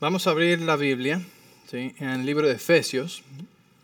[0.00, 1.20] Vamos a abrir la Biblia
[1.68, 1.92] ¿sí?
[1.98, 3.24] en el libro de Efesios.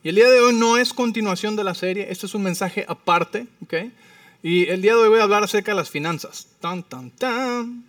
[0.04, 2.84] Y el día de hoy no es continuación de la serie, este es un mensaje
[2.86, 3.48] aparte.
[3.64, 3.92] ¿okay?
[4.40, 6.46] Y el día de hoy voy a hablar acerca de las finanzas.
[6.60, 7.84] Tan, tan, tan.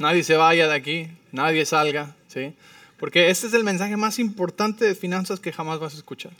[0.00, 2.16] Nadie se vaya de aquí, nadie salga.
[2.26, 2.52] ¿sí?
[2.98, 6.32] Porque este es el mensaje más importante de finanzas que jamás vas a escuchar.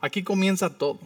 [0.00, 0.98] Aquí comienza todo.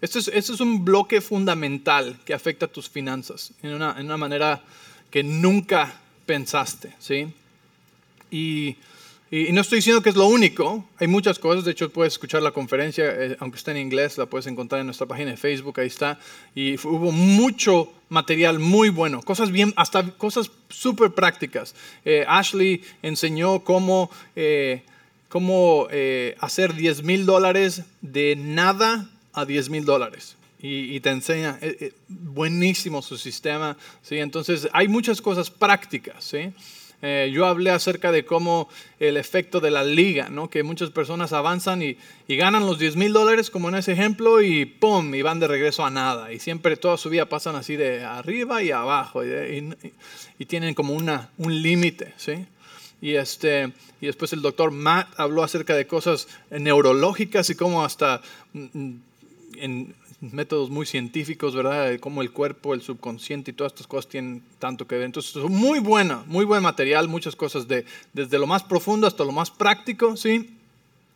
[0.00, 4.16] Esto es, es un bloque fundamental que afecta a tus finanzas en una, en una
[4.16, 4.60] manera
[5.12, 6.92] que nunca pensaste.
[6.98, 7.32] ¿sí?
[8.30, 8.76] Y,
[9.30, 12.42] y, no estoy diciendo que es lo único, hay muchas cosas, de hecho puedes escuchar
[12.42, 15.80] la conferencia, eh, aunque está en inglés, la puedes encontrar en nuestra página de Facebook,
[15.80, 16.18] ahí está,
[16.54, 21.74] y hubo mucho material muy bueno, cosas bien, hasta cosas súper prácticas.
[22.04, 24.82] Eh, Ashley enseñó cómo, eh,
[25.28, 25.88] cómo
[26.38, 30.36] hacer 10 mil dólares de nada a 10 mil dólares.
[30.60, 31.58] Y, y, te enseña,
[32.08, 34.18] buenísimo su sistema, ¿sí?
[34.18, 36.54] Entonces hay muchas cosas prácticas, ¿sí?
[37.02, 40.48] Eh, yo hablé acerca de cómo el efecto de la liga, ¿no?
[40.48, 44.40] que muchas personas avanzan y, y ganan los 10 mil dólares, como en ese ejemplo,
[44.40, 45.14] y ¡pum!
[45.14, 46.32] y van de regreso a nada.
[46.32, 49.74] Y siempre toda su vida pasan así de arriba y abajo, y,
[50.38, 52.14] y tienen como una, un límite.
[52.16, 52.46] ¿sí?
[53.04, 58.22] Y, este, y después el doctor Matt habló acerca de cosas neurológicas y cómo hasta
[58.54, 59.02] mm, mm,
[59.56, 61.98] en, métodos muy científicos, ¿verdad?
[62.00, 65.04] Como el cuerpo, el subconsciente y todas estas cosas tienen tanto que ver.
[65.04, 69.32] Entonces, muy buena, muy buen material, muchas cosas de, desde lo más profundo hasta lo
[69.32, 70.56] más práctico, ¿sí?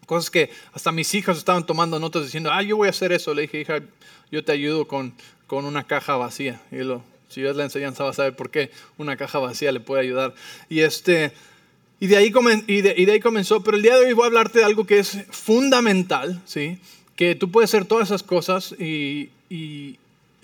[0.07, 3.35] Cosas que hasta mis hijas estaban tomando notas diciendo, ah, yo voy a hacer eso.
[3.35, 3.81] Le dije, hija,
[4.31, 5.15] yo te ayudo con,
[5.47, 6.61] con una caja vacía.
[6.73, 9.81] Y lo, si ves la enseñanza vas a saber por qué una caja vacía le
[9.81, 10.35] puede ayudar.
[10.69, 11.33] Y este...
[12.01, 12.33] Y de, ahí
[12.69, 14.65] y, de, y de ahí comenzó, pero el día de hoy voy a hablarte de
[14.65, 16.79] algo que es fundamental, ¿sí?
[17.19, 19.99] Que tú puedes hacer todas esas cosas y, y,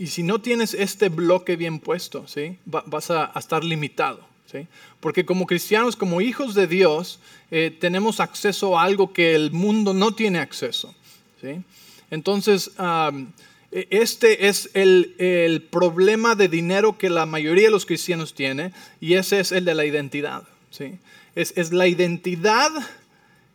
[0.07, 2.59] si no tienes este bloque bien puesto, ¿sí?
[2.65, 4.27] vas a, estar limitado.
[4.51, 4.67] ¿sí?
[4.99, 7.21] Porque como cristianos, como hijos de Dios,
[7.53, 10.93] eh, tenemos acceso a algo que el mundo no tiene acceso.
[11.41, 11.63] ¿sí?
[12.11, 13.29] Entonces, um,
[13.71, 19.15] este es el, el, problema de dinero que la mayoría de los cristianos tiene y
[19.15, 20.43] ese es el de la identidad.
[20.73, 20.99] ¿sí?
[21.37, 22.73] Es, es la identidad,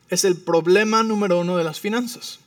[0.10, 2.40] es el problema número uno de las finanzas.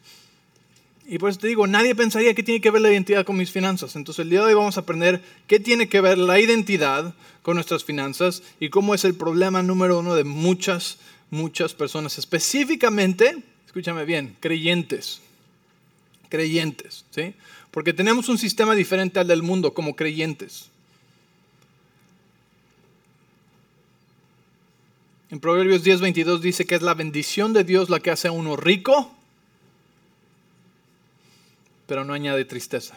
[1.06, 3.50] Y por eso te digo, nadie pensaría que tiene que ver la identidad con mis
[3.50, 3.96] finanzas.
[3.96, 7.56] Entonces el día de hoy vamos a aprender qué tiene que ver la identidad con
[7.56, 10.98] nuestras finanzas y cómo es el problema número uno de muchas,
[11.30, 12.18] muchas personas.
[12.18, 15.20] Específicamente, escúchame bien, creyentes.
[16.28, 17.34] Creyentes, ¿sí?
[17.72, 20.70] Porque tenemos un sistema diferente al del mundo como creyentes.
[25.30, 28.56] En Proverbios 10:22 dice que es la bendición de Dios la que hace a uno
[28.56, 29.10] rico
[31.92, 32.96] pero no añade tristeza.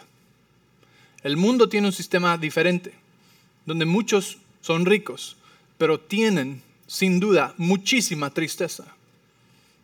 [1.22, 2.94] El mundo tiene un sistema diferente,
[3.66, 5.36] donde muchos son ricos,
[5.76, 8.86] pero tienen, sin duda, muchísima tristeza.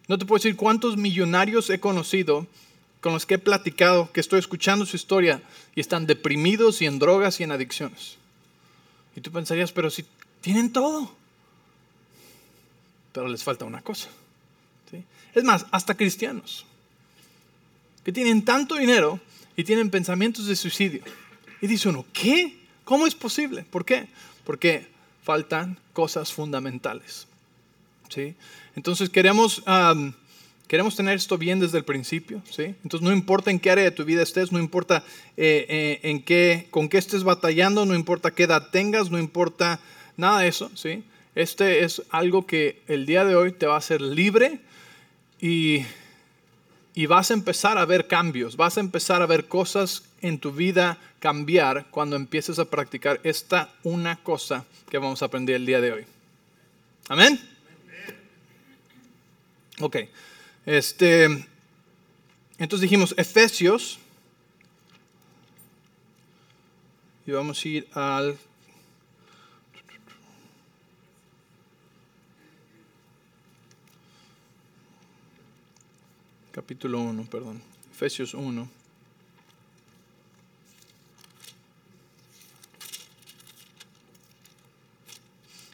[0.08, 2.46] No te puedo decir cuántos millonarios he conocido
[3.02, 5.42] con los que he platicado, que estoy escuchando su historia
[5.74, 8.16] y están deprimidos y en drogas y en adicciones.
[9.14, 10.06] Y tú pensarías, pero si
[10.40, 11.14] tienen todo,
[13.12, 14.08] pero les falta una cosa.
[14.90, 15.04] ¿sí?
[15.34, 16.64] Es más, hasta cristianos
[18.04, 19.20] que tienen tanto dinero
[19.56, 21.02] y tienen pensamientos de suicidio.
[21.60, 22.58] Y dice uno, ¿qué?
[22.84, 23.64] ¿Cómo es posible?
[23.70, 24.08] ¿Por qué?
[24.44, 24.86] Porque
[25.22, 27.26] faltan cosas fundamentales.
[28.08, 28.34] ¿sí?
[28.74, 29.62] Entonces queremos,
[30.66, 32.42] queremos tener esto bien desde el principio.
[32.50, 32.74] ¿sí?
[32.82, 35.04] Entonces no importa en qué área de tu vida estés, no importa
[35.36, 39.80] eh, eh, en qué, con qué estés batallando, no importa qué edad tengas, no importa
[40.16, 40.70] nada de eso.
[40.74, 41.04] ¿sí?
[41.34, 44.60] Este es algo que el día de hoy te va a hacer libre
[45.40, 45.84] y
[46.94, 50.52] y vas a empezar a ver cambios, vas a empezar a ver cosas en tu
[50.52, 55.80] vida cambiar cuando empieces a practicar esta una cosa que vamos a aprender el día
[55.80, 56.06] de hoy.
[57.08, 57.40] Amén.
[59.80, 59.96] Ok.
[60.66, 61.24] Este,
[62.58, 63.98] entonces dijimos Efesios.
[67.26, 68.36] Y vamos a ir al
[76.52, 78.68] capítulo 1, perdón, Efesios 1.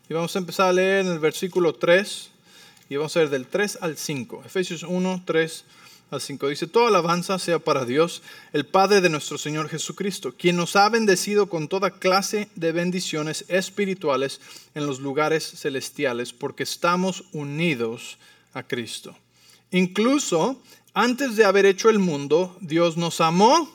[0.09, 2.31] Y vamos a empezar a leer en el versículo 3
[2.89, 4.45] y vamos a ver del 3 al 5.
[4.47, 5.65] Efesios 1, 3
[6.13, 6.49] al 5.
[6.49, 8.23] Dice, toda alabanza sea para Dios,
[8.53, 13.45] el Padre de nuestro Señor Jesucristo, quien nos ha bendecido con toda clase de bendiciones
[13.49, 14.41] espirituales
[14.75, 18.17] en los lugares celestiales, porque estamos unidos
[18.55, 19.15] a Cristo.
[19.71, 20.61] Incluso
[20.95, 23.71] antes de haber hecho el mundo, Dios nos amó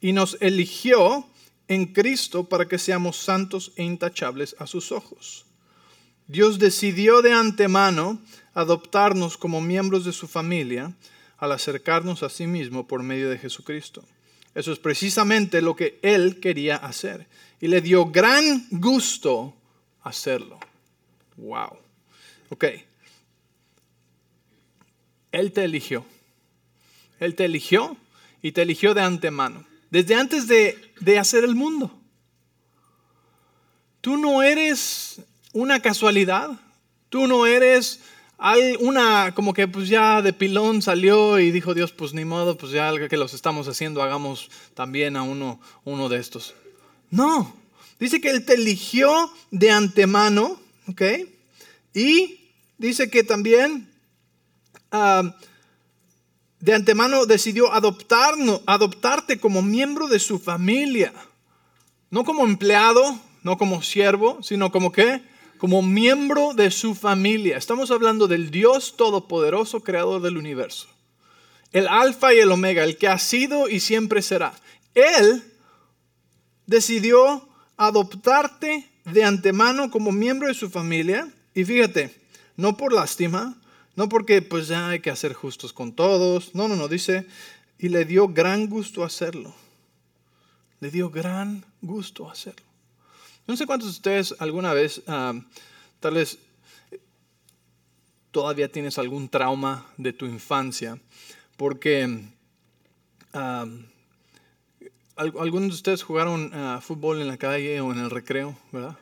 [0.00, 1.26] y nos eligió
[1.68, 5.46] en Cristo para que seamos santos e intachables a sus ojos.
[6.26, 8.18] Dios decidió de antemano
[8.54, 10.94] adoptarnos como miembros de su familia
[11.38, 14.04] al acercarnos a sí mismo por medio de Jesucristo.
[14.54, 17.26] Eso es precisamente lo que Él quería hacer.
[17.60, 19.54] Y le dio gran gusto
[20.02, 20.58] hacerlo.
[21.36, 21.78] Wow.
[22.50, 22.64] Ok.
[25.34, 26.04] Él te eligió.
[27.18, 27.96] Él te eligió
[28.40, 29.66] y te eligió de antemano.
[29.90, 31.92] Desde antes de, de hacer el mundo.
[34.00, 35.20] Tú no eres
[35.52, 36.50] una casualidad.
[37.08, 38.00] Tú no eres
[38.78, 42.70] una como que pues ya de pilón salió y dijo Dios, pues ni modo, pues
[42.70, 46.54] ya que los estamos haciendo, hagamos también a uno, uno de estos.
[47.10, 47.56] No,
[47.98, 51.02] dice que Él te eligió de antemano, ¿ok?
[51.92, 52.40] Y
[52.78, 53.93] dice que también
[56.60, 61.12] de antemano decidió adoptarnos, adoptarte como miembro de su familia.
[62.10, 65.22] No como empleado, no como siervo, sino como que
[65.58, 67.56] como miembro de su familia.
[67.56, 70.88] Estamos hablando del Dios Todopoderoso, creador del universo.
[71.72, 74.54] El alfa y el omega, el que ha sido y siempre será.
[74.94, 75.42] Él
[76.66, 81.28] decidió adoptarte de antemano como miembro de su familia.
[81.54, 82.14] Y fíjate,
[82.56, 83.56] no por lástima,
[83.96, 86.54] no porque pues ya hay que hacer justos con todos.
[86.54, 87.26] No, no, no, dice,
[87.78, 89.54] y le dio gran gusto hacerlo.
[90.80, 92.66] Le dio gran gusto hacerlo.
[93.46, 95.34] No sé cuántos de ustedes alguna vez, ah,
[96.00, 96.38] tal vez
[98.30, 100.98] todavía tienes algún trauma de tu infancia,
[101.56, 102.24] porque
[103.32, 103.66] ah,
[105.16, 108.96] algunos de ustedes jugaron ah, fútbol en la calle o en el recreo, ¿verdad?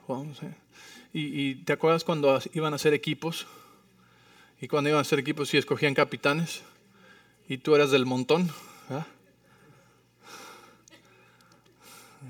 [1.14, 3.46] y, y, te acuerdas cuando iban a hacer equipos,
[4.62, 6.62] y cuando iban a hacer equipos y escogían capitanes,
[7.48, 8.48] y tú eras del montón.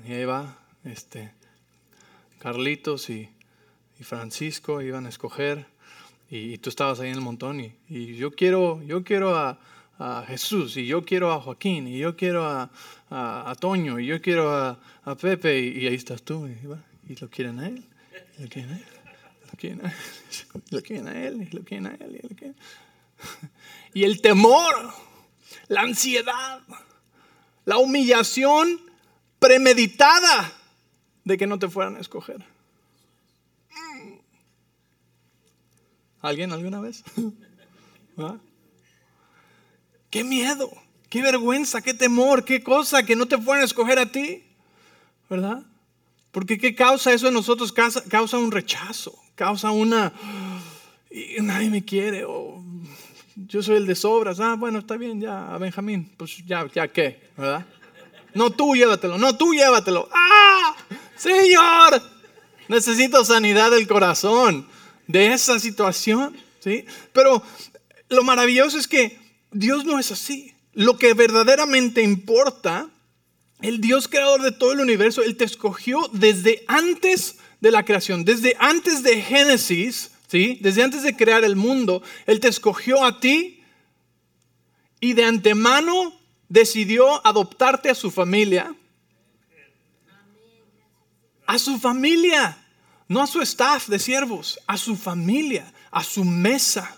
[0.07, 1.31] Y ahí va, este,
[2.39, 3.29] Carlitos y,
[4.01, 5.67] Francisco iban a escoger.
[6.29, 9.59] Y, tú estabas ahí en el montón y, yo quiero, yo quiero a,
[10.27, 14.79] Jesús y yo quiero a Joaquín y yo quiero a, Toño y yo quiero a,
[15.21, 17.85] Pepe y, ahí estás tú y, lo quieren a él,
[18.39, 18.92] y lo quieren a él,
[19.63, 22.21] quieren a él, a él, lo quieren a él.
[23.93, 24.91] Y, el temor,
[25.67, 26.61] la ansiedad,
[27.63, 28.81] la humillación
[29.37, 30.51] premeditada
[31.23, 32.43] de que no te fueran a escoger.
[36.21, 37.03] ¿Alguien alguna vez?
[38.17, 38.37] ¿Ah?
[40.09, 40.71] Qué miedo,
[41.09, 44.43] qué vergüenza, qué temor, qué cosa que no te fueran a escoger a ti,
[45.29, 45.63] ¿verdad?
[46.31, 47.71] Porque ¿qué causa eso en nosotros?
[47.71, 50.11] Causa un rechazo, causa una...
[51.09, 52.63] Y nadie me quiere, o
[53.35, 54.39] yo soy el de sobras.
[54.39, 57.65] Ah, bueno, está bien, ya, Benjamín, pues ya, ya qué, ¿verdad?
[58.33, 60.09] No, tú llévatelo, no, tú llévatelo.
[60.11, 60.75] ¡Ah!
[61.15, 62.01] Señor,
[62.67, 64.67] necesito sanidad del corazón
[65.07, 66.35] de esa situación.
[66.59, 66.85] ¿sí?
[67.11, 67.43] Pero
[68.09, 69.19] lo maravilloso es que
[69.51, 70.53] Dios no es así.
[70.73, 72.89] Lo que verdaderamente importa,
[73.61, 78.25] el Dios creador de todo el universo, Él te escogió desde antes de la creación,
[78.25, 80.59] desde antes de Génesis, ¿sí?
[80.61, 83.63] desde antes de crear el mundo, Él te escogió a ti
[84.99, 86.13] y de antemano
[86.49, 88.75] decidió adoptarte a su familia
[91.45, 92.57] a su familia,
[93.07, 96.97] no a su staff de siervos, a su familia, a su mesa.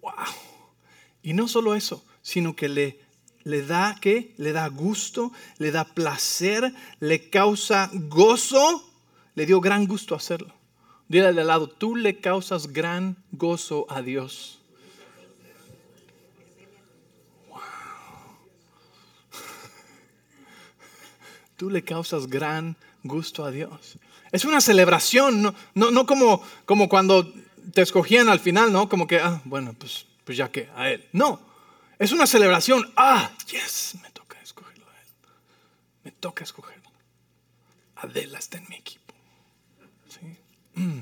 [0.00, 0.12] Wow.
[1.22, 3.03] Y no solo eso, sino que le,
[3.44, 8.82] le da que le da gusto, le da placer, le causa gozo,
[9.34, 10.52] le dio gran gusto hacerlo.
[11.08, 14.60] Dile al lado, tú le causas gran gozo a Dios.
[21.56, 23.96] tú le causas gran gusto a Dios.
[24.32, 27.32] Es una celebración, no, no, como, como cuando
[27.72, 28.88] te escogían al final, ¿no?
[28.88, 31.06] Como que, ah, bueno, pues, pues ya que, a Él.
[31.12, 31.40] No,
[31.98, 32.92] es una celebración.
[32.96, 35.06] Ah, yes, me toca escogerlo a Él.
[36.04, 36.90] Me toca escogerlo.
[37.96, 39.14] Adela está en mi equipo.
[40.74, 41.00] Mm.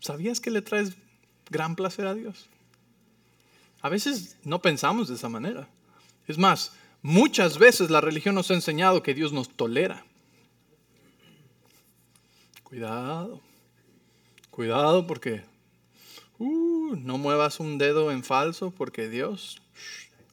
[0.00, 0.96] ¿Sabías que le traes
[1.50, 2.48] gran placer a Dios?
[3.82, 5.68] A veces no pensamos de esa manera.
[6.26, 6.72] Es más,
[7.02, 10.04] muchas veces la religión nos ha enseñado que Dios nos tolera.
[12.64, 13.40] Cuidado,
[14.50, 15.42] cuidado porque
[16.40, 19.62] uh, no muevas un dedo en falso porque Dios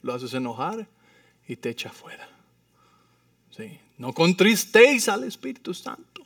[0.02, 0.88] lo haces enojar
[1.48, 2.28] y te echa fuera.
[3.98, 6.26] No contristéis al Espíritu Santo.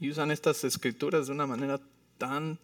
[0.00, 1.80] Y usan estas escrituras de una manera
[2.18, 2.58] tan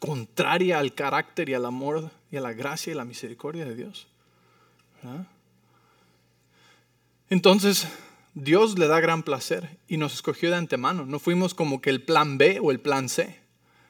[0.00, 4.06] contraria al carácter y al amor y a la gracia y la misericordia de Dios.
[7.28, 7.88] Entonces,
[8.34, 11.04] Dios le da gran placer y nos escogió de antemano.
[11.04, 13.38] No fuimos como que el plan B o el plan C.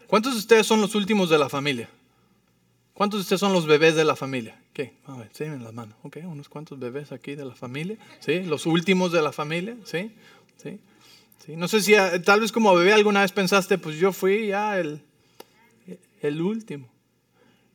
[0.08, 1.90] ¿Cuántos de ustedes son los últimos de la familia?
[2.94, 4.58] ¿Cuántos de ustedes son los bebés de la familia?
[4.72, 4.94] ¿Qué?
[5.06, 5.96] A sí, en las manos.
[6.02, 7.98] Ok, unos cuantos bebés aquí de la familia.
[8.18, 8.42] ¿Sí?
[8.42, 9.76] Los últimos de la familia.
[9.84, 10.10] ¿Sí?
[10.56, 10.80] ¿Sí?
[11.44, 11.56] ¿Sí?
[11.56, 14.78] No sé si ah, tal vez como bebé alguna vez pensaste, pues yo fui ya
[14.78, 15.02] el,
[16.22, 16.88] el último.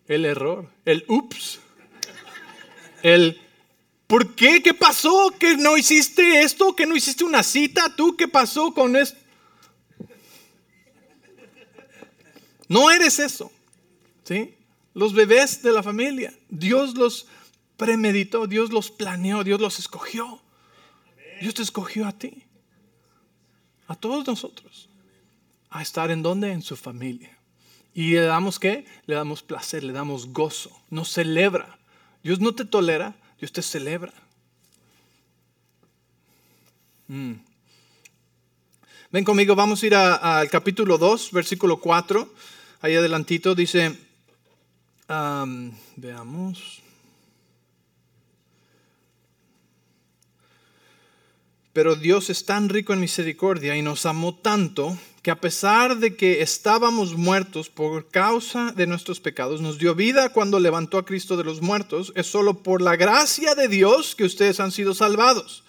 [0.07, 0.67] El error.
[0.85, 1.59] El ups.
[3.03, 3.39] El
[4.07, 4.63] ¿Por qué?
[4.63, 5.31] ¿Qué pasó?
[5.37, 6.75] ¿Que no hiciste esto?
[6.75, 7.95] ¿Que no hiciste una cita?
[7.95, 9.22] ¿Tú qué pasó con esto?
[12.67, 13.51] No eres eso.
[14.23, 14.55] ¿Sí?
[14.93, 17.27] Los bebés de la familia, Dios los
[17.77, 20.41] premeditó, Dios los planeó, Dios los escogió.
[21.41, 22.43] Dios te escogió a ti,
[23.87, 24.87] a todos nosotros,
[25.69, 26.51] a estar en donde?
[26.51, 27.37] En su familia.
[27.93, 28.85] Y le damos qué?
[29.07, 31.77] Le damos placer, le damos gozo, nos celebra.
[32.23, 34.13] Dios no te tolera, Dios te celebra.
[37.07, 37.33] Mm.
[39.13, 42.27] Ven conmigo, vamos a ir al capítulo 2, versículo 4.
[42.81, 43.95] Ahí adelantito dice,
[45.07, 46.81] veamos.
[51.73, 56.15] Pero Dios es tan rico en misericordia y nos amó tanto que a pesar de
[56.15, 61.37] que estábamos muertos por causa de nuestros pecados, nos dio vida cuando levantó a Cristo
[61.37, 62.11] de los muertos.
[62.15, 65.63] Es solo por la gracia de Dios que ustedes han sido salvados.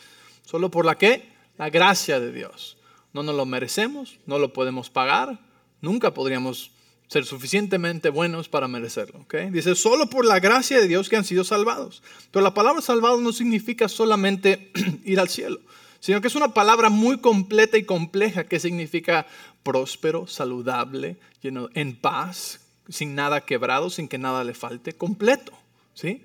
[0.47, 1.29] ¿Solo por la qué?
[1.59, 2.79] La gracia de Dios.
[3.15, 5.41] No nos lo merecemos, no lo podemos pagar,
[5.81, 6.73] nunca podríamos
[7.09, 9.21] ser suficientemente buenos para merecerlo.
[9.21, 9.49] ¿okay?
[9.49, 12.03] Dice, solo por la gracia de Dios que han sido salvados.
[12.31, 14.71] Pero la palabra salvado no significa solamente
[15.07, 15.61] ir al cielo
[16.05, 19.27] sino que es una palabra muy completa y compleja que significa
[19.63, 25.55] próspero, saludable, lleno, en paz, sin nada quebrado, sin que nada le falte, completo.
[25.95, 26.23] ¿sí?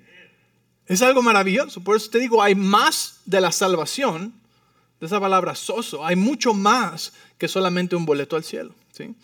[0.84, 1.80] Es algo maravilloso.
[1.82, 4.34] Por eso te digo, hay más de la salvación,
[5.00, 8.74] de esa palabra soso, hay mucho más que solamente un boleto al cielo.
[8.92, 9.14] ¿sí?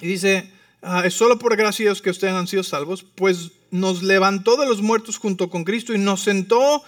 [0.00, 4.56] Y dice, ah, es solo por gracia que ustedes han sido salvos, pues nos levantó
[4.56, 6.82] de los muertos junto con Cristo y nos sentó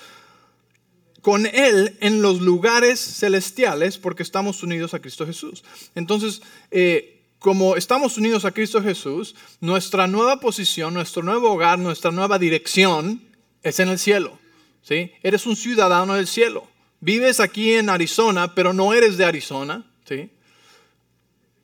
[1.22, 5.64] con Él en los lugares celestiales porque estamos unidos a Cristo Jesús.
[5.94, 12.10] Entonces, eh, como estamos unidos a Cristo Jesús, nuestra nueva posición, nuestro nuevo hogar, nuestra
[12.10, 13.22] nueva dirección
[13.62, 14.38] es en el cielo.
[14.82, 15.12] ¿sí?
[15.22, 16.66] Eres un ciudadano del cielo.
[17.04, 19.84] Vives aquí en Arizona, pero no eres de Arizona.
[20.06, 20.30] ¿sí?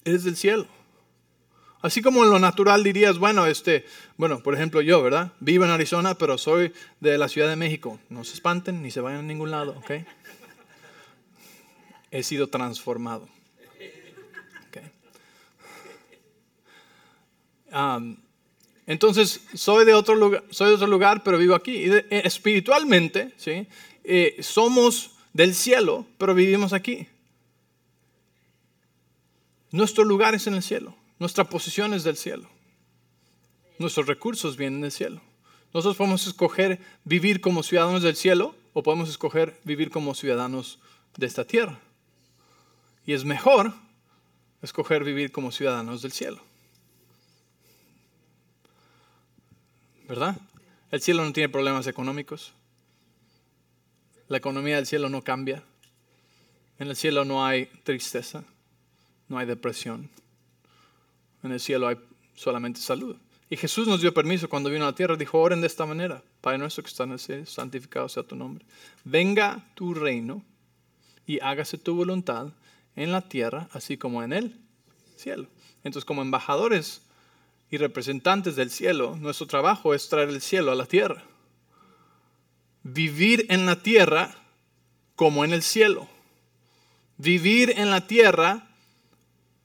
[0.05, 0.67] Eres del cielo.
[1.81, 3.87] Así como en lo natural dirías, bueno, este,
[4.19, 5.33] bueno, por ejemplo yo, ¿verdad?
[5.41, 7.99] Vivo en Arizona, pero soy de la Ciudad de México.
[8.11, 10.07] No se espanten ni se vayan a ningún lado, ¿ok?
[12.11, 13.27] He sido transformado.
[18.87, 21.85] entonces, soy de, otro lugar, soy de otro lugar, pero vivo aquí.
[21.91, 23.67] Eh, espiritualmente, ¿sí?
[24.05, 27.09] Eh, somos del cielo, pero vivimos aquí.
[29.71, 30.97] Nuestro lugar es en el cielo.
[31.19, 32.49] Nuestra posición es del cielo.
[33.79, 35.21] Nuestros recursos vienen del cielo.
[35.73, 40.81] Nosotros podemos escoger vivir como ciudadanos del cielo o podemos escoger vivir como ciudadanos
[41.17, 41.79] de esta tierra.
[43.07, 43.73] Y es mejor
[44.63, 46.43] escoger vivir como ciudadanos del cielo.
[50.09, 50.37] ¿Verdad?
[50.91, 52.53] El cielo no tiene problemas económicos.
[54.31, 55.65] La economía del cielo no cambia.
[56.79, 58.45] En el cielo no hay tristeza,
[59.27, 60.09] no hay depresión.
[61.43, 61.97] En el cielo hay
[62.37, 63.17] solamente salud.
[63.49, 66.23] Y Jesús nos dio permiso cuando vino a la tierra, dijo, oren de esta manera,
[66.41, 68.65] Padre nuestro que está en el cielo, santificado sea tu nombre.
[69.03, 70.45] Venga tu reino
[71.27, 72.53] y hágase tu voluntad
[72.95, 74.61] en la tierra, así como en el
[75.17, 75.49] cielo.
[75.83, 77.03] Entonces, como embajadores
[77.69, 81.25] y representantes del cielo, nuestro trabajo es traer el cielo a la tierra.
[82.83, 84.35] Vivir en la tierra
[85.17, 86.09] como en el cielo.
[87.19, 88.69] Vivir en la tierra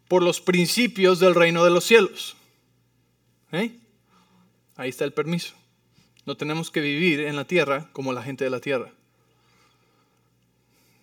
[0.07, 2.35] por los principios del reino de los cielos.
[3.51, 3.71] ¿Eh?
[4.75, 5.53] Ahí está el permiso.
[6.25, 8.91] No tenemos que vivir en la tierra como la gente de la tierra.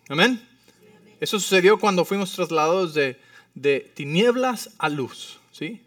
[0.09, 0.47] Amén.
[1.21, 3.19] Eso sucedió cuando fuimos trasladados de,
[3.55, 5.83] de tinieblas a luz, ¿sí?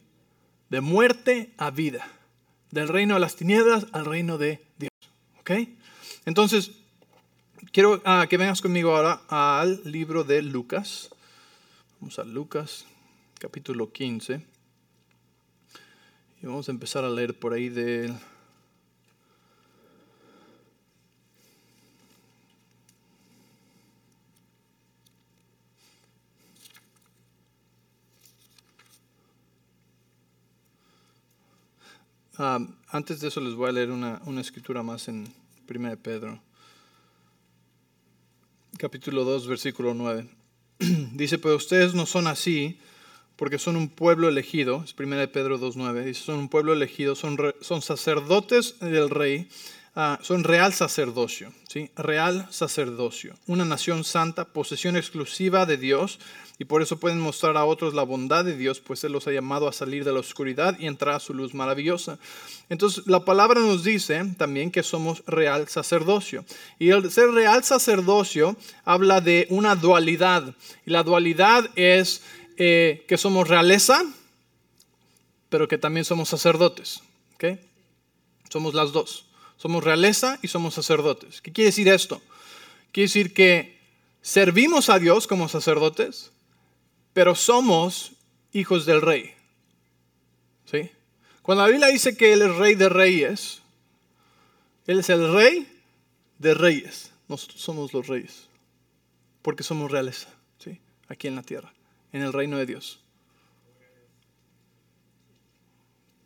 [0.69, 2.07] De muerte a vida.
[2.71, 4.91] Del reino de las tinieblas al reino de Dios.
[5.39, 5.51] ¿Ok?
[6.25, 6.71] Entonces,
[7.71, 11.11] quiero ah, que vengas conmigo ahora al libro de Lucas.
[11.99, 12.85] Vamos a Lucas
[13.39, 14.43] capítulo 15.
[16.41, 18.11] Y vamos a empezar a leer por ahí de...
[32.37, 36.41] Ah, antes de eso les voy a leer una, una escritura más en 1 Pedro.
[38.77, 40.27] capítulo 2, versículo 9.
[41.13, 42.79] Dice, pero ustedes no son así
[43.35, 47.37] porque son un pueblo elegido, es 1 Pedro 2.9, dice, son un pueblo elegido, son,
[47.59, 49.49] son sacerdotes del rey,
[49.95, 51.89] ah, son real sacerdocio, ¿sí?
[51.95, 56.19] real sacerdocio, una nación santa, posesión exclusiva de Dios,
[56.57, 59.31] y por eso pueden mostrar a otros la bondad de Dios, pues Él los ha
[59.31, 62.17] llamado a salir de la oscuridad y entrar a su luz maravillosa.
[62.69, 66.45] Entonces, la palabra nos dice también que somos real sacerdocio.
[66.79, 70.55] Y el ser real sacerdocio habla de una dualidad.
[70.85, 72.23] Y la dualidad es
[72.57, 74.05] eh, que somos realeza,
[75.49, 77.01] pero que también somos sacerdotes.
[77.35, 77.59] ¿okay?
[78.49, 79.25] Somos las dos.
[79.57, 81.41] Somos realeza y somos sacerdotes.
[81.41, 82.21] ¿Qué quiere decir esto?
[82.91, 83.79] Quiere decir que
[84.21, 86.31] servimos a Dios como sacerdotes,
[87.13, 88.13] pero somos
[88.51, 89.33] hijos del rey.
[90.65, 90.91] ¿Sí?
[91.41, 93.61] Cuando la Biblia dice que Él es rey de reyes,
[94.87, 95.67] Él es el rey
[96.39, 97.11] de reyes.
[97.27, 98.47] Nosotros somos los reyes,
[99.41, 100.79] porque somos realeza, ¿sí?
[101.07, 101.75] aquí en la tierra
[102.15, 103.01] en el reino de Dios.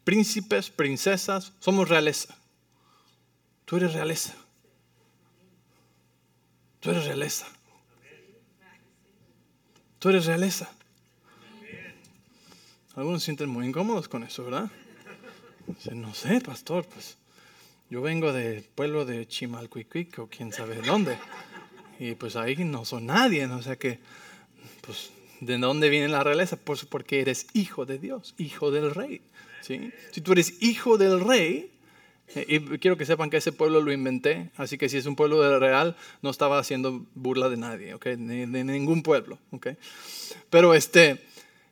[0.04, 2.38] Príncipes, princesas, somos realeza.
[3.70, 4.34] Tú eres realeza.
[6.80, 7.46] Tú eres realeza.
[10.00, 10.72] Tú eres realeza.
[12.96, 14.72] Algunos se sienten muy incómodos con eso, ¿verdad?
[15.94, 17.18] No sé, pastor, pues
[17.92, 21.20] yo vengo del pueblo de Chimalcuicuic o quién sabe dónde.
[22.00, 24.00] Y pues ahí no son nadie, o sea que,
[24.82, 25.12] pues
[25.42, 26.58] ¿De dónde viene la realeza?
[26.58, 29.22] Pues porque eres hijo de Dios, hijo del rey.
[29.62, 29.92] ¿sí?
[30.12, 31.72] Si tú eres hijo del rey,
[32.36, 35.60] y quiero que sepan que ese pueblo lo inventé, así que si es un pueblo
[35.60, 38.16] real, no estaba haciendo burla de nadie, ¿okay?
[38.16, 39.40] de, ningún pueblo.
[39.52, 39.78] ¿okay?
[40.50, 41.24] Pero este,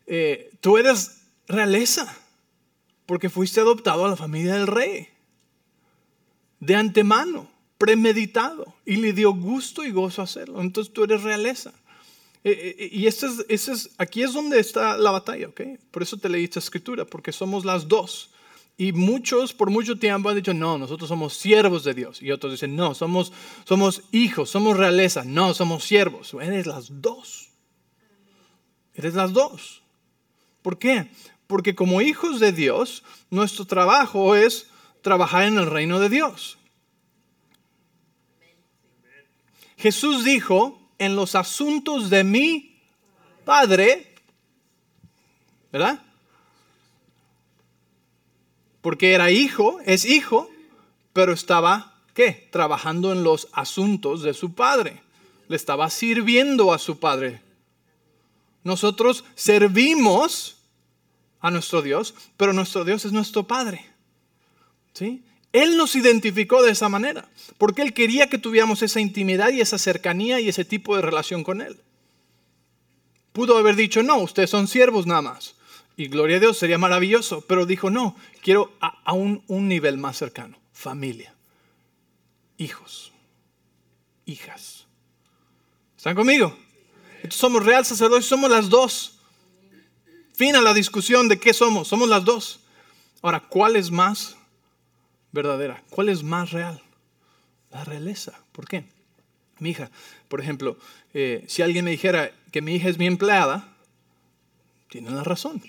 [0.07, 2.17] eh, tú eres realeza,
[3.05, 5.07] porque fuiste adoptado a la familia del rey,
[6.59, 10.61] de antemano, premeditado, y le dio gusto y gozo hacerlo.
[10.61, 11.71] Entonces tú eres realeza.
[12.43, 15.61] Eh, eh, y este es, es, aquí es donde está la batalla, ¿ok?
[15.91, 18.31] Por eso te leí esta escritura, porque somos las dos.
[18.79, 22.21] Y muchos por mucho tiempo han dicho, no, nosotros somos siervos de Dios.
[22.21, 23.33] Y otros dicen, no, somos,
[23.65, 25.23] somos hijos, somos realeza.
[25.25, 26.35] No, somos siervos.
[26.39, 27.49] Eres las dos.
[28.93, 29.81] Eres las dos.
[30.61, 31.09] ¿Por qué?
[31.47, 34.67] Porque como hijos de Dios, nuestro trabajo es
[35.01, 36.59] trabajar en el reino de Dios.
[39.77, 42.79] Jesús dijo, en los asuntos de mi
[43.45, 44.15] Padre,
[45.71, 46.03] ¿verdad?
[48.81, 50.49] Porque era hijo, es hijo,
[51.13, 52.47] pero estaba, ¿qué?
[52.51, 55.01] Trabajando en los asuntos de su Padre.
[55.47, 57.41] Le estaba sirviendo a su Padre.
[58.63, 60.57] Nosotros servimos
[61.39, 63.85] a nuestro Dios, pero nuestro Dios es nuestro Padre.
[64.93, 65.23] ¿Sí?
[65.53, 69.77] Él nos identificó de esa manera, porque Él quería que tuviéramos esa intimidad y esa
[69.77, 71.79] cercanía y ese tipo de relación con Él.
[73.33, 75.55] Pudo haber dicho, no, ustedes son siervos nada más.
[75.97, 77.41] Y gloria a Dios, sería maravilloso.
[77.41, 80.57] Pero dijo, no, quiero a, un, nivel más cercano.
[80.71, 81.33] Familia.
[82.57, 83.11] Hijos.
[84.25, 84.85] Hijas.
[85.97, 86.55] ¿Están conmigo?
[87.15, 89.19] Entonces somos real sacerdotes, somos las dos.
[90.33, 92.59] Fin a la discusión de qué somos, somos las dos.
[93.21, 94.37] Ahora, ¿cuál es más
[95.31, 95.83] verdadera.
[95.89, 96.81] ¿Cuál es más real?
[97.71, 98.39] La realeza.
[98.51, 98.85] ¿Por qué?
[99.59, 99.89] Mi hija,
[100.27, 100.77] por ejemplo,
[101.13, 103.75] eh, si alguien me dijera que mi hija es mi empleada,
[104.89, 105.61] tiene la razón.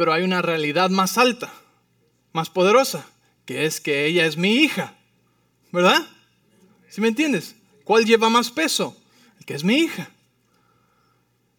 [0.00, 1.52] Pero hay una realidad más alta,
[2.32, 3.06] más poderosa,
[3.44, 4.94] que es que ella es mi hija.
[5.72, 6.08] ¿Verdad?
[6.88, 7.54] ¿Sí me entiendes?
[7.84, 8.96] ¿Cuál lleva más peso?
[9.38, 10.08] El que es mi hija.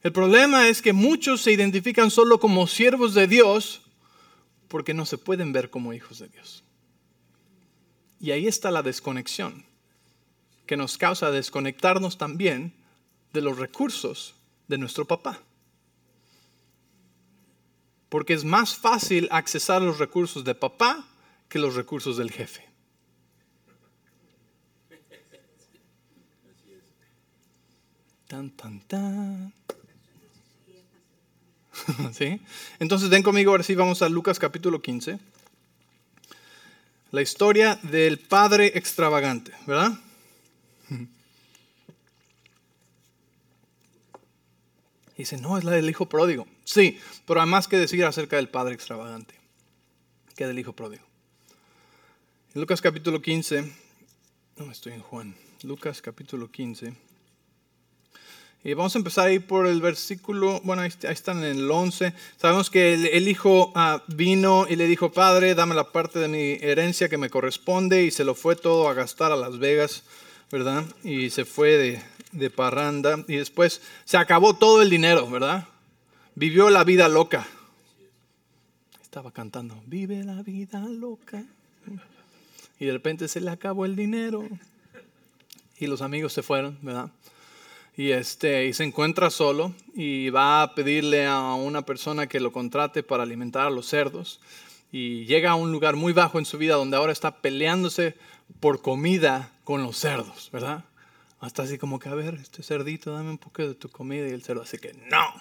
[0.02, 3.84] El problema es que muchos se identifican solo como siervos de Dios
[4.70, 6.64] porque no se pueden ver como hijos de Dios.
[8.20, 9.68] Y ahí está la desconexión,
[10.66, 12.74] que nos causa desconectarnos también
[13.34, 14.34] de los recursos
[14.68, 15.42] de nuestro papá.
[18.12, 21.08] Porque es más fácil accesar los recursos de papá
[21.48, 22.68] que los recursos del jefe.
[28.28, 29.54] Tan, tan, tan.
[32.80, 35.18] Entonces ven conmigo, ahora sí vamos a Lucas capítulo 15.
[37.12, 39.94] La historia del padre extravagante, ¿verdad?
[45.22, 46.48] Dice, no, es la del hijo pródigo.
[46.64, 49.36] Sí, pero hay más que decir acerca del padre extravagante
[50.36, 51.04] que del hijo pródigo.
[52.54, 53.72] Lucas capítulo 15,
[54.58, 56.94] no estoy en Juan, Lucas capítulo 15.
[58.64, 62.14] Y vamos a empezar ahí por el versículo, bueno, ahí, están en el 11.
[62.38, 66.58] Sabemos que el, hijo ah, vino y le dijo, Padre, dame la parte de mi
[66.62, 70.04] herencia que me corresponde y se lo fue todo a gastar a Las Vegas.
[70.52, 70.84] ¿verdad?
[71.04, 75.68] Y se fue de, de parranda y después se acabó todo el dinero, ¿verdad?
[76.36, 77.48] Vivió la vida loca.
[79.02, 81.44] Estaba cantando, vive la vida loca.
[82.80, 84.48] Y de repente se le acabó el dinero.
[85.78, 87.12] Y los amigos se fueron, ¿verdad?
[87.98, 92.52] Y, este, y se encuentra solo y va a pedirle a una persona que lo
[92.52, 94.40] contrate para alimentar a los cerdos.
[94.92, 98.16] Y llega a un lugar muy bajo en su vida donde ahora está peleándose
[98.60, 100.86] por comida con los cerdos, ¿verdad?
[101.42, 104.28] Hasta así como que, a ver, este cerdito, dame un poco de tu comida.
[104.28, 105.34] Y el cerdo así que, no,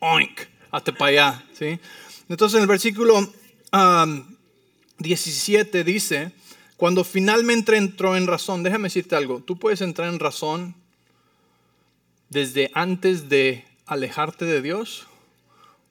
[0.00, 1.78] oink, hazte para allá, ¿sí?
[2.30, 3.30] Entonces en el versículo
[4.98, 6.32] 17 dice,
[6.78, 10.74] cuando finalmente entró en razón, déjame decirte algo, tú puedes entrar en razón
[12.30, 15.06] desde antes de alejarte de Dios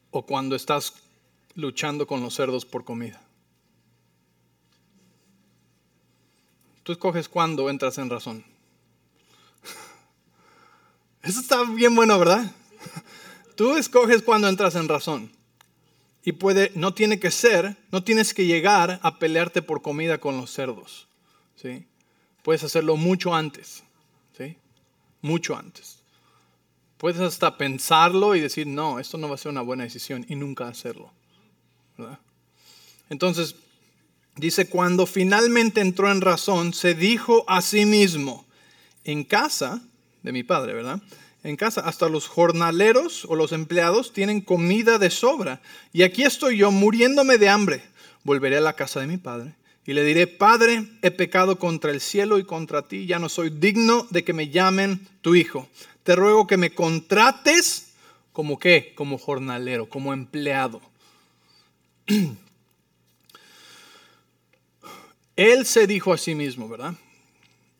[0.09, 0.95] o cuando estás
[1.53, 3.21] luchando con los cerdos por comida.
[6.81, 8.50] Tú escoges cuándo entras en razón.
[11.23, 12.51] Eso está bien bueno, ¿verdad?
[13.55, 15.31] Tú escoges cuándo entras en razón.
[16.23, 20.37] Y puede, no tiene que ser, no tienes que llegar a pelearte por comida con
[20.37, 21.07] los cerdos.
[21.55, 21.85] ¿sí?
[22.43, 23.83] Puedes hacerlo mucho antes.
[24.37, 24.55] ¿sí?
[25.21, 25.97] Mucho antes.
[26.97, 30.35] Puedes hasta pensarlo y decir, no, esto no va a ser una buena decisión y
[30.35, 31.11] nunca hacerlo.
[33.09, 33.55] Entonces,
[34.35, 38.45] dice, cuando finalmente entró en razón, se dijo a sí mismo,
[39.03, 39.81] en casa
[40.23, 41.01] de mi padre, ¿verdad?
[41.43, 45.61] En casa, hasta los jornaleros o los empleados tienen comida de sobra.
[45.91, 47.83] Y aquí estoy yo muriéndome de hambre.
[48.23, 49.55] Volveré a la casa de mi padre
[49.85, 53.49] y le diré, Padre, he pecado contra el cielo y contra ti, ya no soy
[53.49, 55.67] digno de que me llamen tu hijo
[56.03, 57.93] te ruego que me contrates
[58.33, 60.81] como qué, como jornalero, como empleado.
[65.35, 66.93] Él se dijo a sí mismo, ¿verdad?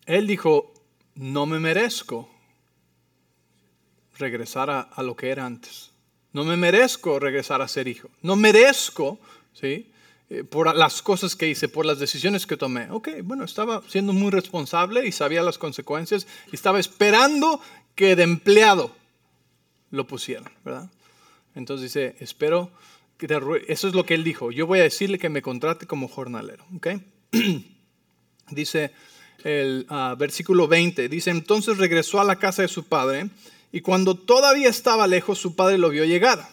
[0.06, 0.72] Él dijo,
[1.14, 2.28] no me merezco
[4.18, 5.90] regresar a, lo que era antes.
[6.32, 8.08] No me merezco regresar a ser hijo.
[8.22, 9.18] No merezco,
[9.52, 9.90] ¿sí?
[10.30, 12.88] Eh, por las cosas que hice, por las decisiones que tomé.
[12.90, 17.60] Ok, bueno, estaba siendo muy responsable y sabía las consecuencias y estaba esperando
[17.94, 18.94] que de empleado
[19.90, 20.90] lo pusieran, ¿verdad?
[21.54, 22.70] Entonces dice, espero
[23.18, 24.50] que te Eso es lo que él dijo.
[24.50, 26.88] Yo voy a decirle que me contrate como jornalero, ¿ok?
[28.50, 28.92] dice
[29.44, 33.28] el ah, versículo 20, dice, entonces regresó a la casa de su padre
[33.72, 36.46] y cuando todavía estaba lejos, su padre lo vio llegar.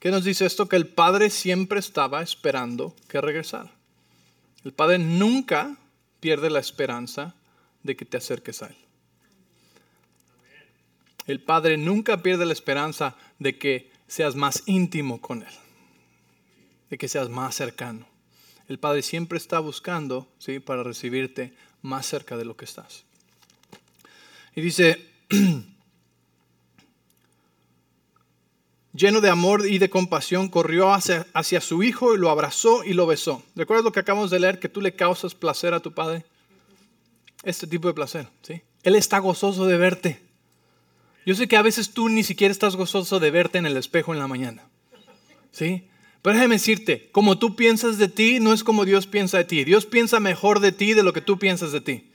[0.00, 0.68] ¿Qué nos dice esto?
[0.68, 3.70] Que el padre siempre estaba esperando que regresara.
[4.64, 5.76] El padre nunca
[6.20, 7.34] pierde la esperanza
[7.82, 8.76] de que te acerques a él.
[11.30, 15.54] El Padre nunca pierde la esperanza de que seas más íntimo con Él,
[16.90, 18.08] de que seas más cercano.
[18.68, 20.58] El Padre siempre está buscando ¿sí?
[20.58, 23.04] para recibirte más cerca de lo que estás.
[24.56, 25.08] Y dice,
[28.92, 33.06] lleno de amor y de compasión, corrió hacia, su hijo y lo abrazó y lo
[33.06, 33.42] besó.
[33.54, 34.58] ¿Recuerdas lo que acabamos de leer?
[34.58, 36.24] Que tú le causas placer a tu Padre.
[37.42, 38.62] Este tipo de placer, ¿sí?
[38.82, 40.20] Él está gozoso de verte.
[41.24, 44.12] Yo sé que a veces tú ni siquiera estás gozoso de verte en el espejo
[44.12, 44.68] en la mañana.
[45.52, 45.86] ¿Sí?
[46.22, 49.64] Pero déjame decirte, como tú piensas de ti, no es como Dios piensa de ti.
[49.64, 52.10] Dios piensa mejor de ti de lo que tú piensas de ti.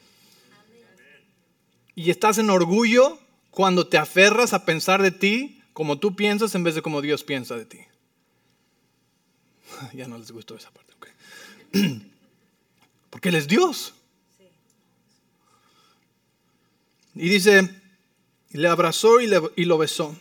[1.95, 3.17] Y estás en orgullo
[3.49, 7.25] cuando te aferras a pensar de ti como tú piensas en vez de como Dios
[7.25, 7.79] piensa de ti.
[9.93, 10.93] Ya no les gustó esa parte.
[13.09, 13.93] Porque Él es Dios.
[17.13, 17.69] Y dice,
[18.51, 20.17] le abrazó y, lo besó.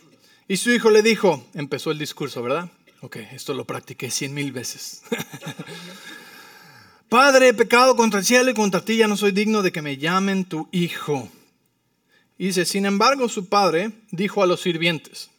[0.49, 2.69] Y su hijo le dijo, empezó el discurso, ¿verdad?
[2.99, 5.03] Ok, esto lo practiqué cien mil veces.
[7.07, 9.81] Padre, he pecado contra el cielo y contra ti, ya no soy digno de que
[9.81, 11.31] me llamen tu hijo.
[12.37, 15.29] Y dice, sin embargo, su padre dijo a los sirvientes,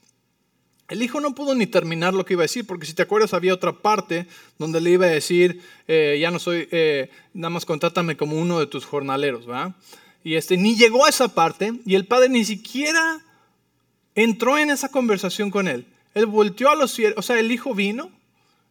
[0.88, 3.34] el hijo no pudo ni terminar lo que iba a decir, porque si te acuerdas
[3.34, 4.26] había otra parte
[4.58, 8.60] donde le iba a decir, eh, ya no soy, eh, nada más contrátame como uno
[8.60, 9.74] de tus jornaleros, ¿verdad?
[10.22, 13.20] Y este, ni llegó a esa parte y el padre ni siquiera
[14.14, 15.86] entró en esa conversación con él.
[16.14, 18.10] Él volteó a los siervos, o sea, el hijo vino,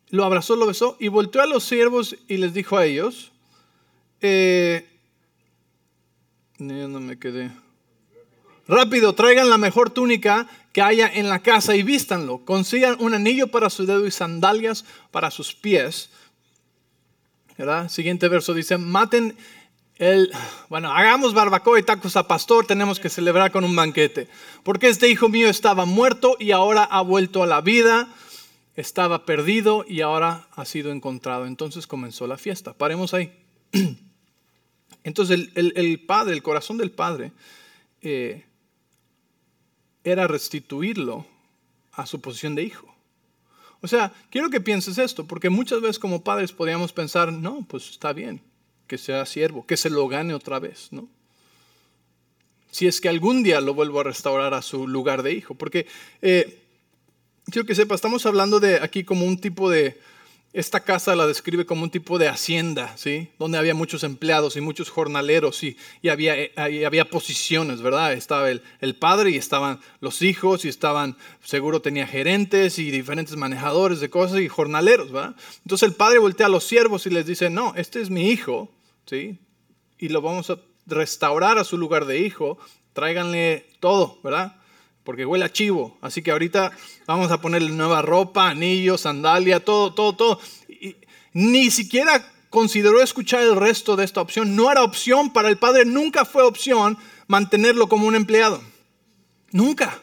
[0.09, 3.31] lo abrazó, lo besó y volteó a los siervos y les dijo a ellos,
[4.21, 4.87] eh,
[6.59, 7.51] no me quedé.
[8.67, 12.43] Rápido, traigan la mejor túnica que haya en la casa y vístanlo.
[12.45, 16.09] Consigan un anillo para su dedo y sandalias para sus pies.
[17.57, 17.89] ¿Verdad?
[17.89, 19.37] Siguiente verso dice, maten
[19.97, 20.29] el,
[20.67, 24.27] bueno, hagamos barbacoa y tacos a pastor, tenemos que celebrar con un banquete.
[24.63, 28.09] Porque este hijo mío estaba muerto y ahora ha vuelto a la vida,
[28.75, 31.45] estaba perdido y ahora ha sido encontrado.
[31.45, 32.73] Entonces comenzó la fiesta.
[32.73, 33.31] Paremos ahí.
[35.03, 37.31] Entonces el, padre, el corazón del padre,
[38.01, 38.43] eh,
[40.05, 41.25] era restituirlo
[41.91, 42.95] a su posición de hijo.
[43.81, 47.89] O sea, quiero que pienses esto, porque muchas veces como padres podríamos pensar, no, pues
[47.89, 48.41] está bien,
[48.87, 51.07] que sea siervo, que se lo gane otra vez, ¿no?
[52.71, 55.87] Si es que algún día lo vuelvo a restaurar a su lugar de hijo, porque
[56.21, 56.61] eh,
[57.45, 59.99] quiero que sepa, estamos hablando de aquí como un tipo de,
[60.55, 63.29] esta casa la describe como un tipo de hacienda, ¿sí?
[63.37, 65.77] Donde había muchos empleados y muchos jornaleros y,
[66.09, 68.13] había, eh, había posiciones, ¿verdad?
[68.13, 73.35] Estaba el, el, padre y estaban los hijos y estaban, seguro tenía gerentes y diferentes
[73.35, 75.35] manejadores de cosas y jornaleros, ¿verdad?
[75.63, 78.71] Entonces el padre voltea a los siervos y les dice, no, este es mi hijo,
[79.05, 79.37] ¿sí?
[79.99, 82.57] Y lo vamos a restaurar a su lugar de hijo,
[82.93, 84.55] tráiganle todo, ¿verdad?
[85.05, 85.97] Porque huele a chivo.
[86.01, 86.71] Así que ahorita
[87.05, 90.39] vamos a ponerle nueva ropa, anillos, sandalia, todo, todo, todo.
[91.31, 94.55] ni siquiera consideró escuchar el resto de esta opción.
[94.55, 98.61] No era opción para el padre, nunca fue opción mantenerlo como un empleado.
[99.51, 100.01] Nunca.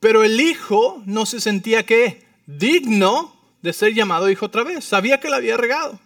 [0.00, 4.84] Pero el hijo no se sentía que digno de ser llamado hijo otra vez.
[4.84, 5.98] Sabía que le había regado.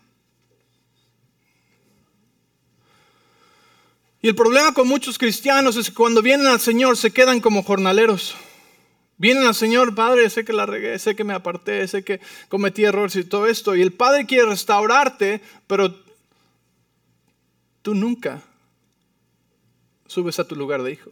[4.23, 7.63] Y el problema con muchos cristianos es que cuando vienen al Señor se quedan como
[7.63, 8.37] jornaleros.
[9.17, 12.85] Vienen al Señor, Padre, sé que la regué, sé que me aparté, sé que cometí
[12.85, 13.77] errores y todo esto.
[13.77, 15.95] Y el Padre quiere restaurarte, pero
[17.83, 18.43] tú nunca
[20.07, 21.11] subes a tu lugar de hijo.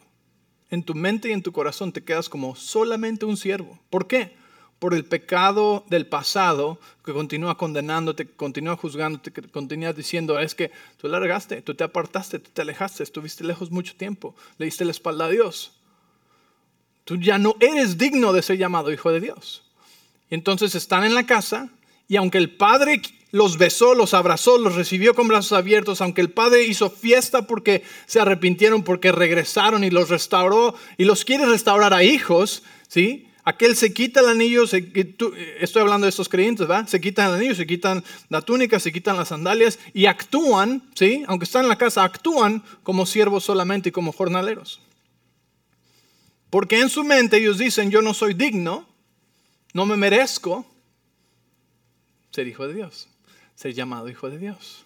[0.71, 3.79] En tu mente y en tu corazón te quedas como solamente un siervo.
[3.89, 4.37] ¿Por qué?
[4.79, 10.71] Por el pecado del pasado que continúa condenándote, continúa juzgándote, que continúa diciendo, es que
[10.99, 14.93] tú largaste, tú te apartaste, tú te alejaste, estuviste lejos mucho tiempo, le diste la
[14.93, 15.73] espalda a Dios.
[17.05, 19.65] Tú ya no eres digno de ser llamado hijo de Dios.
[20.31, 21.71] Y entonces están en la casa
[22.07, 26.31] y aunque el Padre los besó, los abrazó, los recibió con brazos abiertos, aunque el
[26.31, 31.93] Padre hizo fiesta porque se arrepintieron, porque regresaron y los restauró y los quiere restaurar
[31.93, 33.29] a hijos, ¿sí?
[33.49, 36.87] Aquel se quita el anillo, estoy hablando de estos creyentes, ¿va?
[36.87, 41.25] Se quitan el anillo, se quitan la túnica, se quitan las sandalias y actúan, ¿sí?
[41.27, 44.83] Aunque están en la casa, actúan como siervos solamente y como jornaleros.
[46.51, 48.87] Porque en su mente ellos dicen, yo no soy digno,
[49.73, 50.67] no me merezco
[52.31, 53.09] ser hijo de Dios,
[53.55, 54.85] ser llamado hijo de Dios.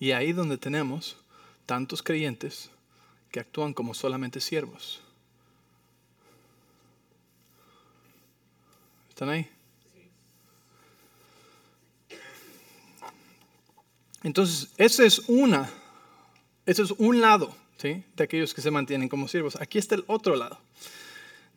[0.00, 1.16] Y ahí donde tenemos
[1.64, 2.70] tantos creyentes
[3.30, 5.00] que actúan como solamente siervos.
[14.22, 15.70] Entonces, ese es una,
[16.66, 18.02] ese es un lado ¿sí?
[18.16, 19.56] de aquellos que se mantienen como siervos.
[19.60, 20.58] Aquí está el otro lado.